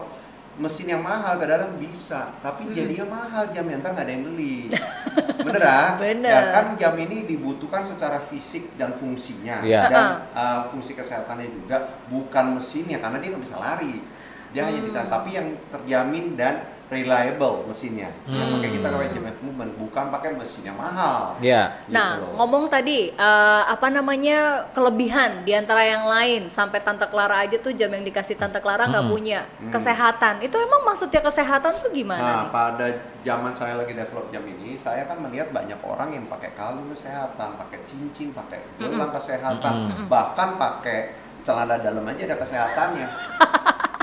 [0.52, 2.76] mesin yang mahal ke dalam bisa, tapi Hmm.
[2.76, 4.56] jadinya mahal jam yang ntar nggak ada yang beli.
[5.48, 5.90] Bener ah?
[5.96, 6.28] Bener.
[6.28, 9.80] Ya kan jam ini dibutuhkan secara fisik dan fungsinya Iya.
[9.88, 10.04] dan
[10.36, 14.04] uh, fungsi kesehatannya juga bukan mesinnya karena dia nggak bisa lari.
[14.52, 14.88] Dia hanya Hmm.
[14.92, 16.54] ditahan, tapi yang terjamin dan
[16.92, 18.12] reliable mesinnya.
[18.28, 18.54] Yang Hmm.
[18.54, 21.32] pakai kita pakai jam movement bukan pakai mesin yang mahal.
[21.40, 21.80] Iya.
[21.82, 22.36] Gitu Nah, loh.
[22.36, 27.72] ngomong tadi eh, apa namanya kelebihan di antara yang lain sampai Tante Clara aja tuh
[27.72, 29.14] jam yang dikasih Tante Clara nggak Mm-mm.
[29.16, 29.72] punya Hmm.
[29.72, 30.38] kesehatan.
[30.38, 32.50] Itu emang maksudnya kesehatan tuh gimana Nah, nih?
[32.50, 32.86] pada
[33.22, 37.56] zaman saya lagi develop jam ini, saya kan melihat banyak orang yang pakai kalung kesehatan,
[37.56, 40.06] pakai cincin, pakai gelang kesehatan, Mm-mm.
[40.06, 43.08] bahkan pakai celana dalam aja ada kesehatannya.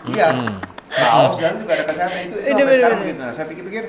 [0.01, 0.55] Iya, Mm-mm.
[0.89, 2.35] Kaos dan juga ada kesehatan itu.
[2.35, 3.09] itu Iya, sampai bener, sekarang bener.
[3.09, 3.21] gitu.
[3.21, 3.83] Nah, saya pikir-pikir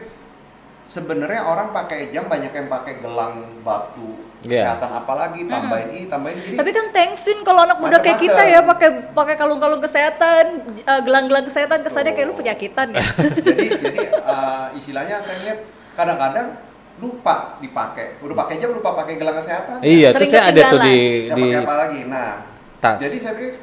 [0.87, 4.11] sebenarnya orang pakai jam banyak yang pakai gelang batu
[4.41, 4.65] Iya.
[4.65, 6.57] kesehatan apalagi tambahin ini, tambahin ini.
[6.57, 11.45] Tapi kan thanksin kalau anak muda kayak kita ya pakai pakai kalung-kalung kesehatan, eh, gelang-gelang
[11.45, 12.39] kesehatan kesannya kayak lu Oh.
[12.39, 13.05] penyakitan ya.
[13.47, 15.59] jadi jadi uh, istilahnya saya lihat
[15.93, 16.57] kadang-kadang
[16.97, 20.81] lupa dipakai udah pakai jam lupa pakai gelang kesehatan Iya, Sering terus saya ada tuh
[20.83, 22.29] di ya di pakai apa lagi nah
[22.77, 22.97] tas.
[22.99, 23.55] jadi saya pikir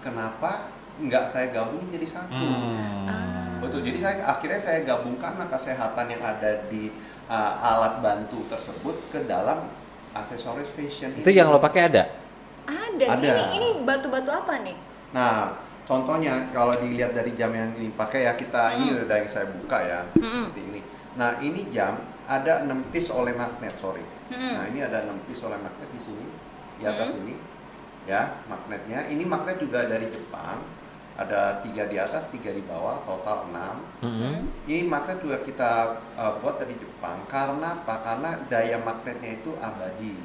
[0.00, 0.50] kenapa
[0.98, 3.58] nggak saya gabung jadi satu Hmm.
[3.58, 6.92] betul jadi saya akhirnya saya gabungkan kesehatan yang ada di
[7.26, 9.64] uh, alat bantu tersebut ke dalam
[10.12, 11.38] aksesoris fashion Itu ini.
[11.38, 12.04] yang lo pakai ada?
[12.62, 13.06] Ada.
[13.08, 13.30] Ada.
[13.32, 14.76] Ini ini batu-batu apa nih?
[15.10, 19.02] Nah, contohnya kalau dilihat dari jam yang ini pakai ya kita ini Hmm.
[19.02, 20.44] udah yang saya buka ya Mm-mm.
[20.46, 20.80] seperti ini.
[21.12, 24.04] Nah, ini jam ada 6 piece oleh magnet, sorry.
[24.28, 24.52] Mm-mm.
[24.54, 26.26] Nah, ini ada 6 piece oleh magnet di sini,
[26.76, 27.34] di atas ini.
[28.02, 29.06] Ya, magnetnya.
[29.06, 30.60] Ini magnet juga dari Jepang.
[31.12, 33.74] Ada tiga di atas, tiga di bawah, total enam.
[34.00, 34.34] Mm-mm.
[34.64, 35.70] Ini magnet juga kita
[36.16, 38.00] uh, buat dari Jepang karena apa?
[38.00, 40.16] Karena daya magnetnya itu abadi.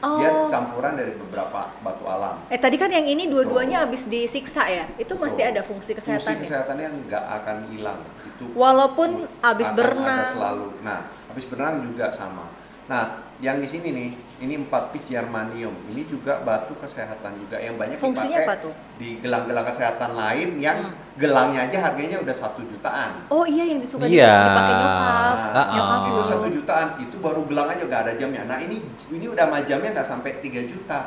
[0.00, 0.48] Dia Oh.
[0.48, 2.40] campuran dari beberapa batu alam.
[2.48, 4.88] Eh tadi kan yang ini dua-duanya habis disiksa ya.
[4.96, 5.52] Itu masih Betul.
[5.52, 6.40] ada fungsi Fungsi kesehatannya.
[6.48, 8.00] kesehatannya nggak akan hilang.
[8.24, 10.24] Itu Walaupun habis berenang.
[10.24, 10.66] ada selalu.
[10.80, 12.48] Nah, habis berenang juga sama.
[12.88, 14.10] Nah, yang di sini nih,
[14.40, 15.76] ini 4 pitch germanium.
[15.86, 18.74] Ini juga batu kesehatan juga yang banyak Fungsinya dipakai apa tuh?
[18.96, 20.92] di gelang-gelang kesehatan lain yang Hmm.
[21.14, 23.20] gelangnya aja harganya udah satu jutaan.
[23.28, 24.32] Oh iya yang disuka Iya.
[24.32, 25.36] dipakai nyokap.
[25.50, 26.08] Ah, nyokap ah.
[26.08, 28.42] itu satu jutaan itu baru gelang aja nggak ada jamnya.
[28.44, 28.76] Nah ini
[29.08, 31.00] ini udah sama jamnya nggak sampai 3 juta.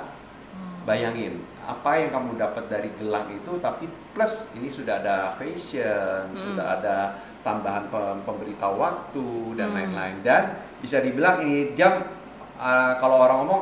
[0.84, 6.44] Bayangin apa yang kamu dapat dari gelang itu, tapi plus ini sudah ada fashion, Hmm.
[6.44, 6.98] sudah ada
[7.40, 9.78] tambahan pem- pemberitahu waktu dan Hmm.
[9.80, 10.16] lain-lain.
[10.22, 10.44] Dan
[10.78, 12.04] bisa dibilang ini jam
[12.56, 13.62] uh, kalau orang ngomong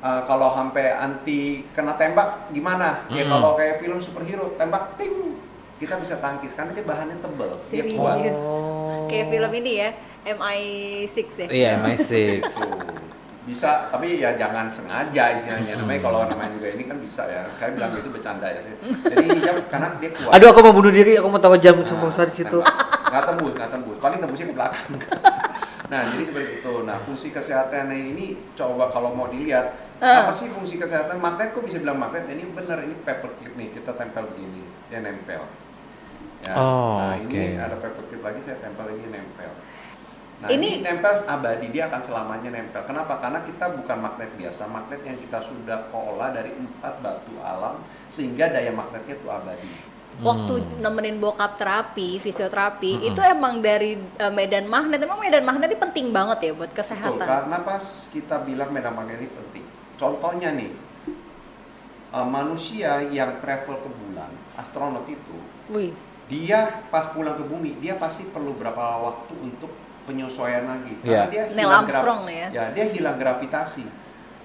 [0.00, 1.40] uh, kalau sampai anti
[1.70, 3.04] kena tembak gimana?
[3.08, 3.30] Ya Hmm.
[3.30, 5.36] kalau kayak film superhero tembak ting
[5.76, 7.96] kita bisa tangkis karena dia bahannya tebel, dia Serius?
[7.96, 8.20] kuat.
[9.08, 9.88] Kayak film ini ya,
[10.28, 11.46] MI6 ya.
[11.46, 11.48] Oh.
[11.50, 12.12] Iya, MI6.
[12.44, 12.70] Tuh.
[13.40, 17.72] bisa tapi ya jangan sengaja istilahnya namanya kalau namanya juga ini kan bisa ya kayak
[17.72, 20.92] bilang itu bercanda ya sih jadi ini jam karena dia kuat Aduh, aku mau bunuh
[20.92, 21.16] diri.
[21.18, 22.60] Aku mau tahu jam semposa di situ.
[22.60, 24.86] nggak tembus nggak tembus paling tembusnya ke belakang
[25.90, 30.24] nah jadi seperti itu nah fungsi kesehatan ini coba kalau mau dilihat Ah.
[30.24, 33.92] apa sih fungsi kesehatan magnet kok bisa bilang magnet ini benar ini paperclip nih kita
[33.92, 35.44] tempel begini dia nempel
[36.40, 36.52] ya.
[36.56, 37.60] Oh, nah ini oke.
[37.60, 39.52] ada paperclip lagi saya tempel ini nempel
[40.40, 42.80] Nah, Ini- ini, nempel abadi, dia akan selamanya nempel.
[42.88, 43.20] Kenapa?
[43.20, 48.48] Karena kita bukan magnet biasa, magnet yang kita sudah olah dari empat batu alam sehingga
[48.48, 49.68] daya magnetnya itu abadi.
[50.18, 50.84] Waktu Hmm.
[50.84, 53.08] nemenin bokap terapi, fisioterapi, Mm-mm.
[53.08, 55.00] itu emang dari eh, medan magnet.
[55.00, 57.24] Emang medan magnet itu penting banget ya buat Betul, kesehatan.
[57.24, 59.64] karena pas kita bilang medan magnet ini penting.
[59.96, 60.70] Contohnya nih,
[62.10, 65.36] eh, manusia yang travel ke bulan, astronot itu,
[65.70, 65.94] Wih,
[66.26, 69.72] dia pas pulang ke bumi, dia pasti perlu berapa waktu untuk
[70.04, 70.94] penyesuaian lagi.
[71.00, 71.22] Iya.
[71.28, 72.48] dia Neil Armstrong ya.
[72.50, 73.84] Ya, dia hilang gravitasi.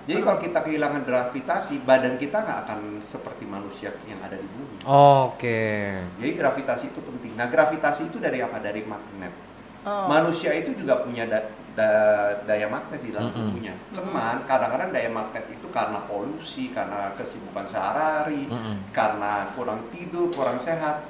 [0.06, 4.86] Jadi kalau kita kehilangan gravitasi, badan kita nggak akan seperti manusia yang ada di bumi.
[4.86, 5.98] Oke.
[6.22, 7.34] Jadi gravitasi itu penting.
[7.34, 8.62] Nah, gravitasi itu dari apa?
[8.62, 9.34] Dari magnet.
[9.82, 10.06] Oh.
[10.06, 13.38] Manusia itu juga punya da- da- daya magnet di dalam Mm-mm.
[13.50, 13.74] tubuhnya.
[13.98, 18.94] Cuman kadang-kadang daya magnet itu karena polusi, karena kesibukan sehari-hari, Mm-mm.
[18.94, 21.02] karena kurang tidur, kurang sehat.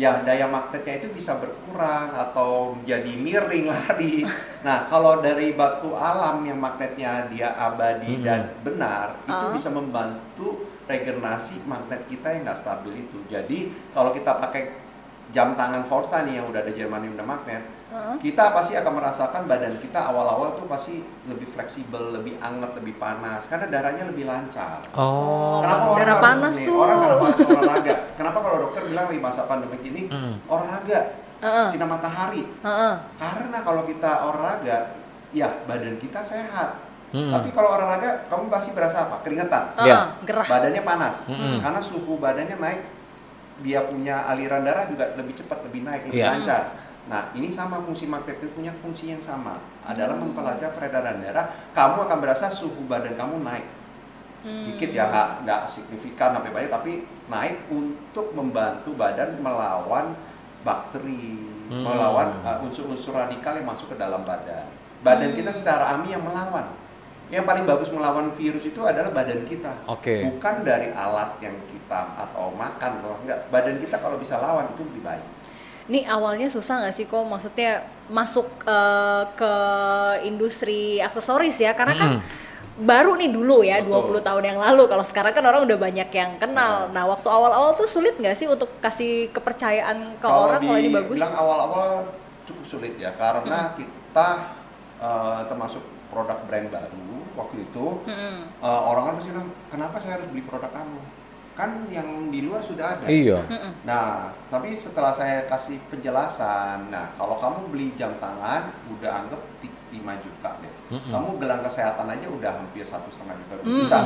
[0.00, 4.24] Ya daya magnetnya itu bisa berkurang atau menjadi miring lari.
[4.64, 8.24] Nah kalau dari batu alam yang magnetnya dia abadi Mm-mm.
[8.24, 9.52] dan benar, itu Ah.
[9.52, 13.18] bisa membantu regenerasi magnet kita yang nggak stabil itu.
[13.28, 13.58] Jadi
[13.92, 14.72] kalau kita pakai
[15.30, 17.62] jam tangan Forta nih yang udah ada germanium dan magnet,
[18.22, 23.50] Kita pasti akan merasakan badan kita awal-awal tuh pasti lebih fleksibel, lebih anget, lebih panas
[23.50, 24.78] karena darahnya lebih lancar.
[24.94, 25.58] Oh.
[25.58, 26.78] Kenapa orang Darah panas nih, tuh.
[26.78, 27.94] Orang olahraga?
[28.14, 30.34] Kenapa kalau dokter bilang di masa pandemi ini Mm.
[30.46, 31.00] olahraga,
[31.42, 31.66] Heeh.
[31.74, 32.42] sinar matahari?
[32.46, 32.94] Heeh.
[33.18, 34.78] Karena kalau kita olahraga,
[35.34, 36.70] ya badan kita sehat.
[37.10, 37.34] Mm-mm.
[37.34, 39.18] Tapi kalau olahraga, kamu pasti berasa apa?
[39.26, 40.14] Keringetan, Iya.
[40.22, 40.46] gerah.
[40.46, 41.26] badannya panas.
[41.26, 41.58] Mm-mm.
[41.58, 42.80] Karena suhu badannya naik,
[43.66, 46.30] dia punya aliran darah juga lebih cepat, lebih naik, lebih Iya.
[46.38, 46.62] lancar.
[47.10, 51.50] Nah, ini sama fungsi magnet itu punya fungsi yang sama, adalah mempelajari peredaran darah.
[51.74, 53.66] Kamu akan berasa suhu badan kamu naik
[54.40, 54.72] Hmm.
[54.72, 60.16] dikit ya nggak nggak signifikan sampai banyak tapi naik untuk membantu badan melawan
[60.64, 61.36] bakteri
[61.68, 61.84] Hmm.
[61.84, 64.64] melawan uh, unsur-unsur radikal yang masuk ke dalam badan
[65.04, 65.44] badan Hmm.
[65.44, 66.72] kita secara alami yang melawan
[67.28, 70.24] yang paling bagus melawan virus itu adalah badan kita Oke.
[70.24, 74.82] bukan dari alat yang kita atau makan atau enggak badan kita kalau bisa lawan itu
[74.88, 75.24] lebih baik
[75.90, 79.52] Ini awalnya susah nggak sih kok maksudnya masuk eh, ke
[80.22, 82.22] industri aksesoris ya karena kan Mm.
[82.80, 84.16] baru nih dulu ya Betul.
[84.16, 86.86] 20 tahun yang lalu kalau sekarang kan orang udah banyak yang kenal.
[86.86, 86.94] Betul.
[86.94, 90.88] Nah, waktu awal-awal tuh sulit nggak sih untuk kasih kepercayaan ke kalau orang kalau ini
[90.88, 91.18] bagus?
[91.18, 91.90] dibilang awal-awal
[92.46, 94.28] cukup sulit ya karena kita
[94.96, 98.36] uh, termasuk produk brand baru waktu itu Mm-mm.
[98.58, 100.98] uh, orang kan pasti bilang kenapa saya harus beli produk kamu
[101.60, 103.44] kan yang di luar sudah ada Iya.
[103.44, 103.72] Mm-mm.
[103.84, 104.06] nah
[104.48, 110.00] tapi setelah saya kasih penjelasan nah kalau kamu beli jam tangan udah anggap ti- 5
[110.16, 111.10] juta deh Mm-mm.
[111.10, 113.78] kamu gelang kesehatan aja udah hampir satu setengah juta dua Mm.
[113.78, 114.00] juta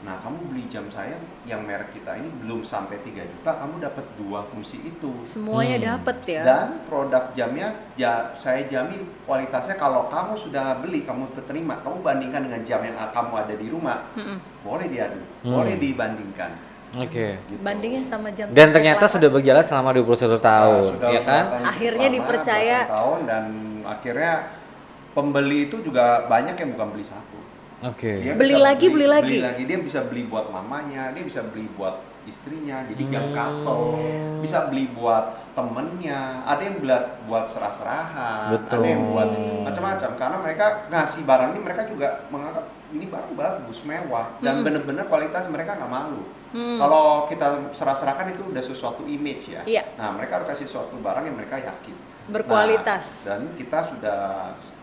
[0.00, 1.12] nah kamu beli jam saya
[1.44, 5.86] yang merek kita ini belum sampai 3 juta kamu dapat dua fungsi itu Semuanya Hmm.
[5.90, 6.42] dapet ya.
[6.42, 12.42] dan produk jamnya ja, saya jamin kualitasnya kalau kamu sudah beli kamu terima kamu bandingkan
[12.42, 14.38] dengan jam yang kamu ada di rumah Mm-mm.
[14.62, 15.52] boleh diadu Hmm.
[15.52, 16.52] boleh dibandingkan
[16.92, 17.38] Oke.
[17.40, 17.60] gitu.
[17.60, 19.14] Bandingnya sama jam Dan ternyata Plaza.
[19.14, 21.44] sudah berjalan selama 21 tahun, Nah, sudah ya kan?
[21.64, 22.78] Akhirnya lama, dipercaya.
[22.84, 23.44] tahun dan
[23.84, 24.32] akhirnya
[25.10, 27.38] pembeli itu juga banyak yang bukan beli satu
[27.82, 28.12] Oke.
[28.20, 29.38] Dia Beli bisa lagi, beli lagi.
[29.64, 33.96] dia bisa beli buat mamanya dia bisa beli buat istrinya jadi jam couple
[34.38, 38.76] bisa beli buat temennya ada yang buat buat serah-serahan Betul.
[38.76, 39.28] ada yang buat
[39.64, 44.66] macam-macam karena mereka ngasih barang ini mereka juga menganggap ini barang bagus mewah dan Mm-mm.
[44.66, 46.82] bener-bener kualitas mereka nggak malu Hmm.
[46.82, 49.86] kalau kita serah-serahkan itu udah sesuatu image ya Iya.
[49.94, 51.94] nah mereka harus kasih suatu barang yang mereka yakin
[52.26, 53.06] Berkualitas.
[53.22, 54.20] Nah, dan kita sudah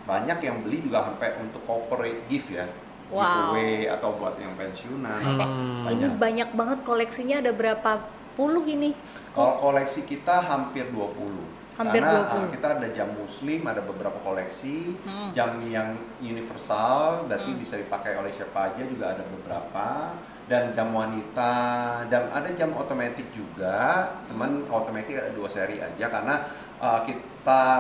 [0.04, 2.68] banyak yang beli juga sampai untuk corporate gift ya
[3.08, 3.24] Wow.
[3.56, 5.32] giveaway atau buat yang pensiunan Hmm.
[5.34, 6.12] apa Ini banyak.
[6.16, 7.92] banyak banget koleksinya ada berapa
[8.36, 8.92] puluh ini?
[9.32, 11.40] Kalau koleksi kita hampir 20.
[11.78, 12.42] Hampir Karena 20.
[12.42, 15.30] uh, kita ada jam muslim, ada beberapa koleksi, Hmm.
[15.30, 17.62] jam yang universal, berarti Hmm.
[17.62, 20.18] bisa dipakai oleh siapa aja juga ada beberapa,
[20.50, 21.54] dan jam wanita,
[22.10, 26.36] dan ada jam otomatis juga, cuman otomatis ada dua seri aja karena
[26.80, 27.24] uh, kita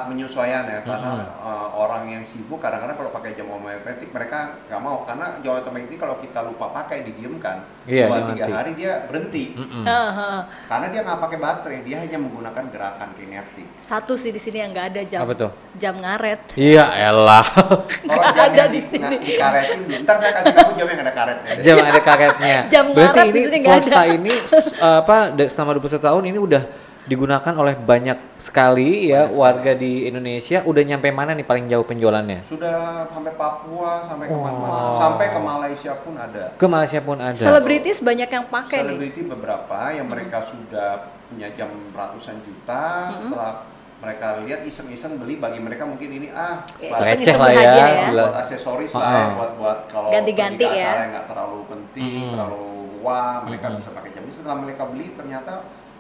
[0.08, 1.44] menyesuaikan ya, karena Hmm.
[1.44, 5.92] uh, orang yang sibuk kadang-kadang kalau pakai jam otomatis mereka nggak mau karena jam otomatis
[5.94, 9.56] kalau kita lupa pakai didiamkan Iya, dua tiga hari dia berhenti.
[9.56, 9.84] Mm-mm.
[9.84, 10.38] Heeh.
[10.66, 13.68] Karena dia nggak pakai baterai, dia hanya menggunakan gerakan kinetik.
[13.82, 15.20] Satu sih di sini yang nggak ada jam.
[15.24, 15.52] Apa tuh?
[15.76, 16.40] Jam ngaret.
[16.56, 17.44] Iya elah.
[17.48, 19.04] Kalau Nggak ada di di, sini.
[19.04, 20.00] nggak dikaretin dulu.
[20.04, 21.52] Ntar saya kasih kamu jam yang ada karetnya.
[21.60, 22.58] Jam ada karetnya.
[22.68, 24.34] Jam Berarti ngaret di ini Forsta ini
[24.80, 25.18] apa
[25.52, 26.64] selama 21 tahun ini udah
[27.08, 30.60] digunakan oleh banyak sekali ya Banyak warga di Indonesia.
[30.62, 32.44] Udah nyampe mana nih paling jauh penjualannya?
[32.44, 34.44] Sudah sampai Papua, sampai ke Oh.
[34.44, 36.44] mana sampai ke Malaysia pun ada.
[36.54, 37.32] Ke Malaysia pun ada.
[37.34, 38.88] Selebritis banyak yang pakai nih.
[38.94, 40.90] Selebriti beberapa yang mereka sudah
[41.26, 43.10] punya jam ratusan juta.
[43.10, 43.64] Setelah
[43.98, 47.72] mereka lihat iseng-iseng beli bagi mereka mungkin ini ah Ya, buat- Receh lah ya.
[47.74, 47.88] ya.
[48.12, 49.28] Buat aksesoris lah ya, Ah.
[49.34, 50.86] buat buat kalau Ganti-ganti ya.
[50.86, 52.32] acara yang nggak terlalu penting, Mm-mm.
[52.36, 52.62] terlalu
[53.00, 53.80] wah, mereka Mm-mm.
[53.80, 54.34] bisa pakai jam ini.
[54.36, 55.54] Setelah mereka beli ternyata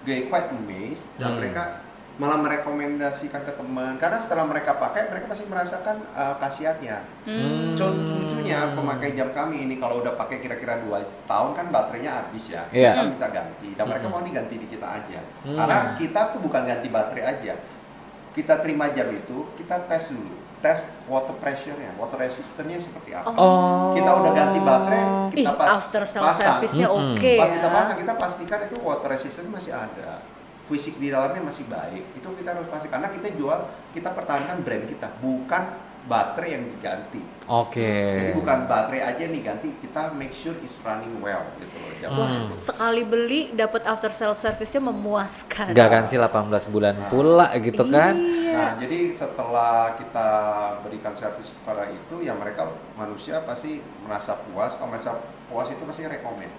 [0.07, 1.37] they quite amazed dan Mm.
[1.43, 1.63] mereka
[2.17, 7.05] malah merekomendasikan ke teman karena setelah mereka pakai mereka pasti merasakan uh, khasiatnya.
[7.29, 7.77] Hmm.
[7.77, 12.49] Contoh lucunya pemakai jam kami ini kalau udah pakai kira-kira dua tahun kan baterainya habis
[12.49, 12.97] ya, Iya.
[12.97, 13.69] kita minta ganti.
[13.77, 14.17] Dan mereka Mm-mm.
[14.17, 15.19] mau diganti di kita aja.
[15.45, 15.57] Hmm.
[15.61, 17.53] Karena kita tuh bukan ganti baterai aja.
[18.33, 23.29] Kita terima jam itu, kita tes dulu, tes water pressure-nya, water resistance-nya seperti apa.
[23.31, 23.93] Oh.
[23.93, 26.33] Kita udah ganti baterai, Ih, kita pas after pasang.
[26.33, 27.13] service-nya Mm-mm.
[27.13, 27.53] oke Pas ya.
[27.53, 30.11] kita pasang, kita pastikan itu water resistance masih ada.
[30.67, 32.03] Fisik di dalamnya masih baik.
[32.13, 33.59] Itu kita harus pasti karena kita jual,
[33.91, 35.63] kita pertahankan brand kita, bukan
[36.03, 37.19] baterai yang diganti.
[37.45, 37.83] Oke.
[37.83, 41.91] Jadi bukan baterai aja nih ganti, kita make sure it's running well gitu loh.
[42.13, 42.55] Wah, Hmm.
[42.57, 45.71] sekali beli dapat after sale service-nya memuaskan.
[45.71, 48.15] Garansi 18 bulan pula gitu kan.
[48.15, 48.46] Iya.
[48.57, 50.29] Nah, jadi setelah kita
[50.81, 54.73] berikan servis kepada itu, ya mereka manusia pasti merasa puas.
[54.73, 56.49] Kalau merasa puas itu pasti rekomend.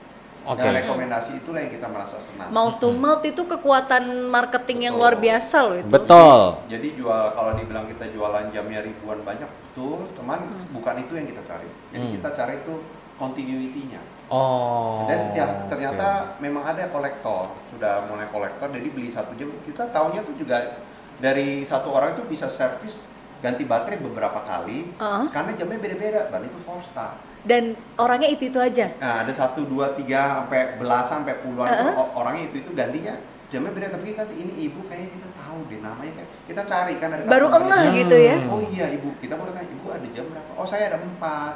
[0.47, 0.63] Oke.
[0.63, 2.49] Dan rekomendasi itulah yang kita merasa senang.
[2.55, 5.03] Mouth to mouth itu kekuatan marketing yang Betul.
[5.05, 5.91] luar biasa loh itu.
[5.91, 6.41] Betul.
[6.71, 10.41] Jadi jual kalau dibilang kita jualan jamnya ribuan banyak betul, teman
[10.73, 11.69] bukan itu yang kita cari.
[11.93, 12.15] Jadi Hmm.
[12.23, 12.75] kita cari itu
[13.19, 14.01] continuity-nya.
[14.31, 15.05] Oh.
[15.11, 19.51] Dan setiap ternyata memang ada kolektor, sudah mulai kolektor jadi beli satu jam.
[19.67, 20.87] Kita tahunya tuh juga
[21.19, 23.07] dari satu orang itu bisa servis
[23.39, 25.27] ganti baterai beberapa kali Ah.
[25.29, 27.15] karena jamnya beda-beda, dan itu four star.
[27.41, 27.65] Dan
[27.95, 28.91] orangnya itu-itu aja.
[28.99, 33.15] Nah, ada satu, dua, tiga, sampai belasan, sampai puluhan itu o- orangnya itu itu gantinya
[33.49, 37.09] jamnya beda tapi kan ini ibu kayaknya kita tahu deh namanya kayak kita cari kan
[37.09, 38.37] ada Baru engeh gitu ya.
[38.45, 41.55] oh iya ibu kita baru tanya ibu ada jam berapa oh saya ada empat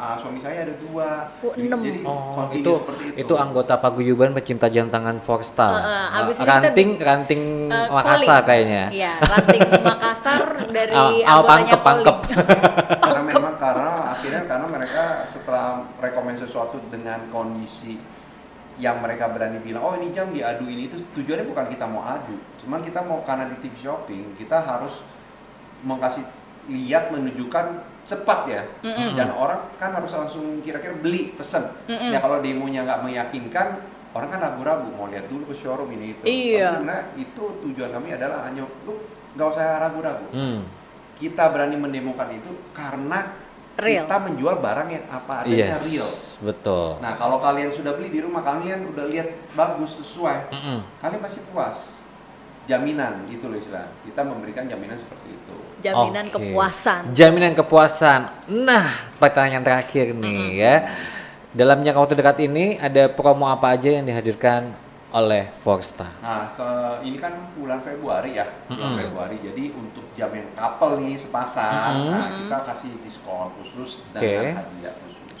[0.00, 1.78] Ah, suami saya ada dua Oh, Jadi- enam.
[1.78, 5.76] jadi Oh, itu, seperti itu anggota paguyuban pecinta jam tangan Foxstar.
[5.76, 8.48] Heeh, Uh, abis ini kita ranting bi- ranting Eh, Makassar calling.
[8.48, 8.84] kayaknya.
[8.90, 10.42] Iya, ranting Makassar
[10.72, 12.16] dari al anggotanya pangkep,
[13.04, 15.66] karena memang karena akhirnya karena mereka setelah
[16.00, 18.00] rekomend sesuatu dengan kondisi
[18.80, 22.32] yang mereka berani bilang oh ini jam diadu ini itu tujuannya bukan kita mau adu
[22.56, 25.04] cuman kita mau karena di TV shopping kita harus
[25.82, 26.24] mengkasih
[26.70, 27.66] lihat menunjukkan
[28.02, 29.12] cepat ya Mm-mm.
[29.12, 32.10] dan orang kan harus langsung kira-kira beli pesen Mm-mm.
[32.10, 33.68] ya kalau demonya nggak meyakinkan
[34.10, 36.66] orang kan ragu-ragu mau lihat dulu ke showroom ini itu Iya.
[36.66, 38.94] Tapi sebenarnya itu tujuan kami adalah hanya lu
[39.30, 40.62] nggak usah ragu-ragu Hmm.
[41.16, 43.30] kita berani mendemokan itu karena
[43.76, 44.04] Real.
[44.04, 46.10] kita menjual barang yang apa adanya Yes, real.
[46.42, 46.98] betul.
[46.98, 50.78] Nah, kalau kalian sudah beli di rumah kalian udah lihat bagus sesuai, Mm-mm.
[50.98, 51.78] kalian pasti puas.
[52.68, 53.88] Jaminan gitu loh istilah.
[54.04, 55.56] Kita memberikan jaminan seperti itu.
[55.80, 56.34] Jaminan Oke.
[56.38, 57.02] kepuasan.
[57.10, 58.20] Jaminan kepuasan.
[58.46, 58.86] Nah,
[59.16, 60.74] pertanyaan terakhir nih ya.
[61.50, 64.70] Dalam jangka waktu dekat ini ada promo apa aja yang dihadirkan
[65.10, 66.06] oleh Forsta?
[66.22, 69.00] Nah, se- ini kan bulan Februari ya, bulan Mm-mm.
[69.02, 69.36] Februari.
[69.42, 72.14] Jadi untuk jam yang couple nih sepasang, Mm-mm.
[72.14, 74.22] nah kita kasih diskon khusus Oke.
[74.22, 74.94] dengan hadiah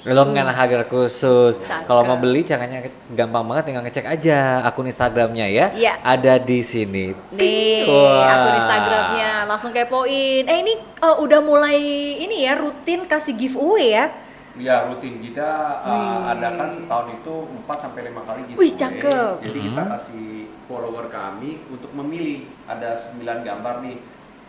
[0.08, 1.60] Lo dengan harga khusus.
[1.60, 2.80] Kalau mau beli caranya
[3.12, 5.66] gampang banget tinggal ngecek aja akun Instagramnya ya.
[5.76, 6.00] Iya.
[6.00, 7.12] Ada di sini.
[7.36, 8.24] Nih, Wah.
[8.24, 10.48] akun Instagramnya langsung kepoin.
[10.48, 11.76] Eh ini eh, udah mulai
[12.16, 14.06] ini ya rutin kasih giveaway ya.
[14.58, 17.34] Ya rutin kita uh, adakan setahun itu
[17.64, 18.60] 4 sampai 5 kali giveaway.
[18.64, 19.34] Wih, cakep.
[19.44, 20.28] Jadi kita kasih
[20.64, 23.96] follower kami untuk memilih ada 9 gambar nih.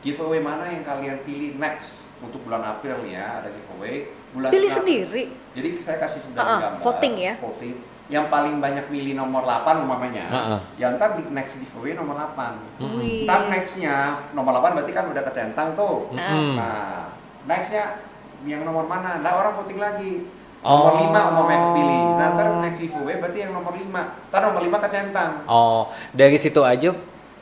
[0.01, 4.20] Giveaway mana yang kalian pilih next untuk bulan April nih ya, ada giveaway.
[4.31, 5.23] Bulan Pilih Sena- sendiri.
[5.51, 6.79] Jadi saya kasih 9 Ah, ah, gambar.
[6.81, 7.33] voting ya?
[7.37, 7.75] Voting.
[8.07, 10.25] Yang paling banyak milih nomor 8 umpamanya.
[10.27, 10.59] Ah, ah.
[10.75, 12.59] Ya ntar di next giveaway nomor 8.
[12.77, 13.23] Wih.
[13.23, 13.95] Ntar nextnya
[14.31, 16.11] nomor 8 berarti kan udah kecentang tuh.
[16.11, 16.55] Mm-mm.
[16.55, 17.11] Nah,
[17.45, 18.03] nextnya
[18.43, 19.19] yang nomor mana?
[19.19, 20.27] Nah orang voting lagi.
[20.59, 20.69] Oh.
[20.85, 22.01] Nomor 5 umumnya yang kepilih.
[22.13, 24.01] Nah ntar next giveaway berarti yang nomor 5.
[24.27, 25.31] Ntar nomor 5 kecentang.
[25.45, 26.91] Oh, dari situ aja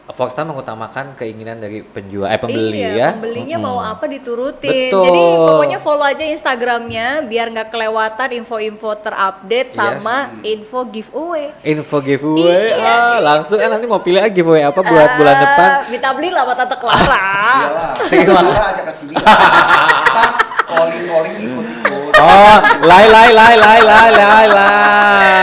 [0.09, 3.07] Foxstar mengutamakan keinginan dari penjual eh pembeli iya, ya.
[3.13, 3.69] pembelinya Mm-mm.
[3.69, 4.89] mau apa diturutin.
[4.89, 5.05] Betul.
[5.05, 9.77] Jadi pokoknya follow aja Instagramnya biar nggak kelewatan info-info terupdate Yes.
[9.77, 11.53] sama info giveaway.
[11.61, 12.89] Info giveaway, Iya.
[12.89, 15.69] ah, langsung kan nanti mau pilih ah, giveaway apa buat bulan Ah, depan.
[15.93, 17.21] Minta beli lah Tante Clara.
[17.29, 17.93] Iyalah.
[18.09, 18.41] Terima.
[18.41, 19.13] Kita aja ke sini.
[19.13, 20.29] Ntar
[20.65, 22.13] calling-calling ikut-ikut.
[22.17, 25.38] Oh, lai lai lai lai lai lai lai.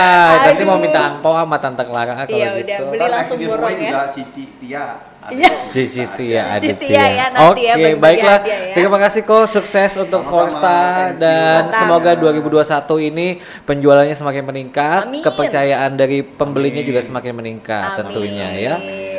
[0.47, 2.63] Nanti mau minta angpau sama tante Clara kalau Iya, gitu.
[2.63, 3.79] udah, beli Ntar next langsung borong ya.
[3.83, 4.85] juga Cici Tia.
[5.19, 5.35] ada.
[5.35, 5.49] Iya.
[5.69, 6.87] Cici Tia Cici Aditya.
[6.87, 8.39] Tia ya, nanti ya, Oke, bagi-bagi baiklah.
[8.39, 8.73] hadiah ya.
[8.73, 11.19] Terima kasih kok sukses untuk you.
[11.19, 13.27] dan semoga 2021 ini
[13.63, 15.19] penjualannya semakin meningkat, Amin.
[15.19, 16.89] kepercayaan dari pembelinya Amin.
[16.89, 18.75] juga semakin meningkat tentunya ya.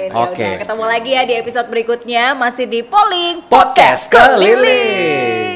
[0.09, 0.41] Oke.
[0.41, 0.49] Oke.
[0.65, 5.48] ketemu lagi ya di episode berikutnya masih di Polling Podcast keliling.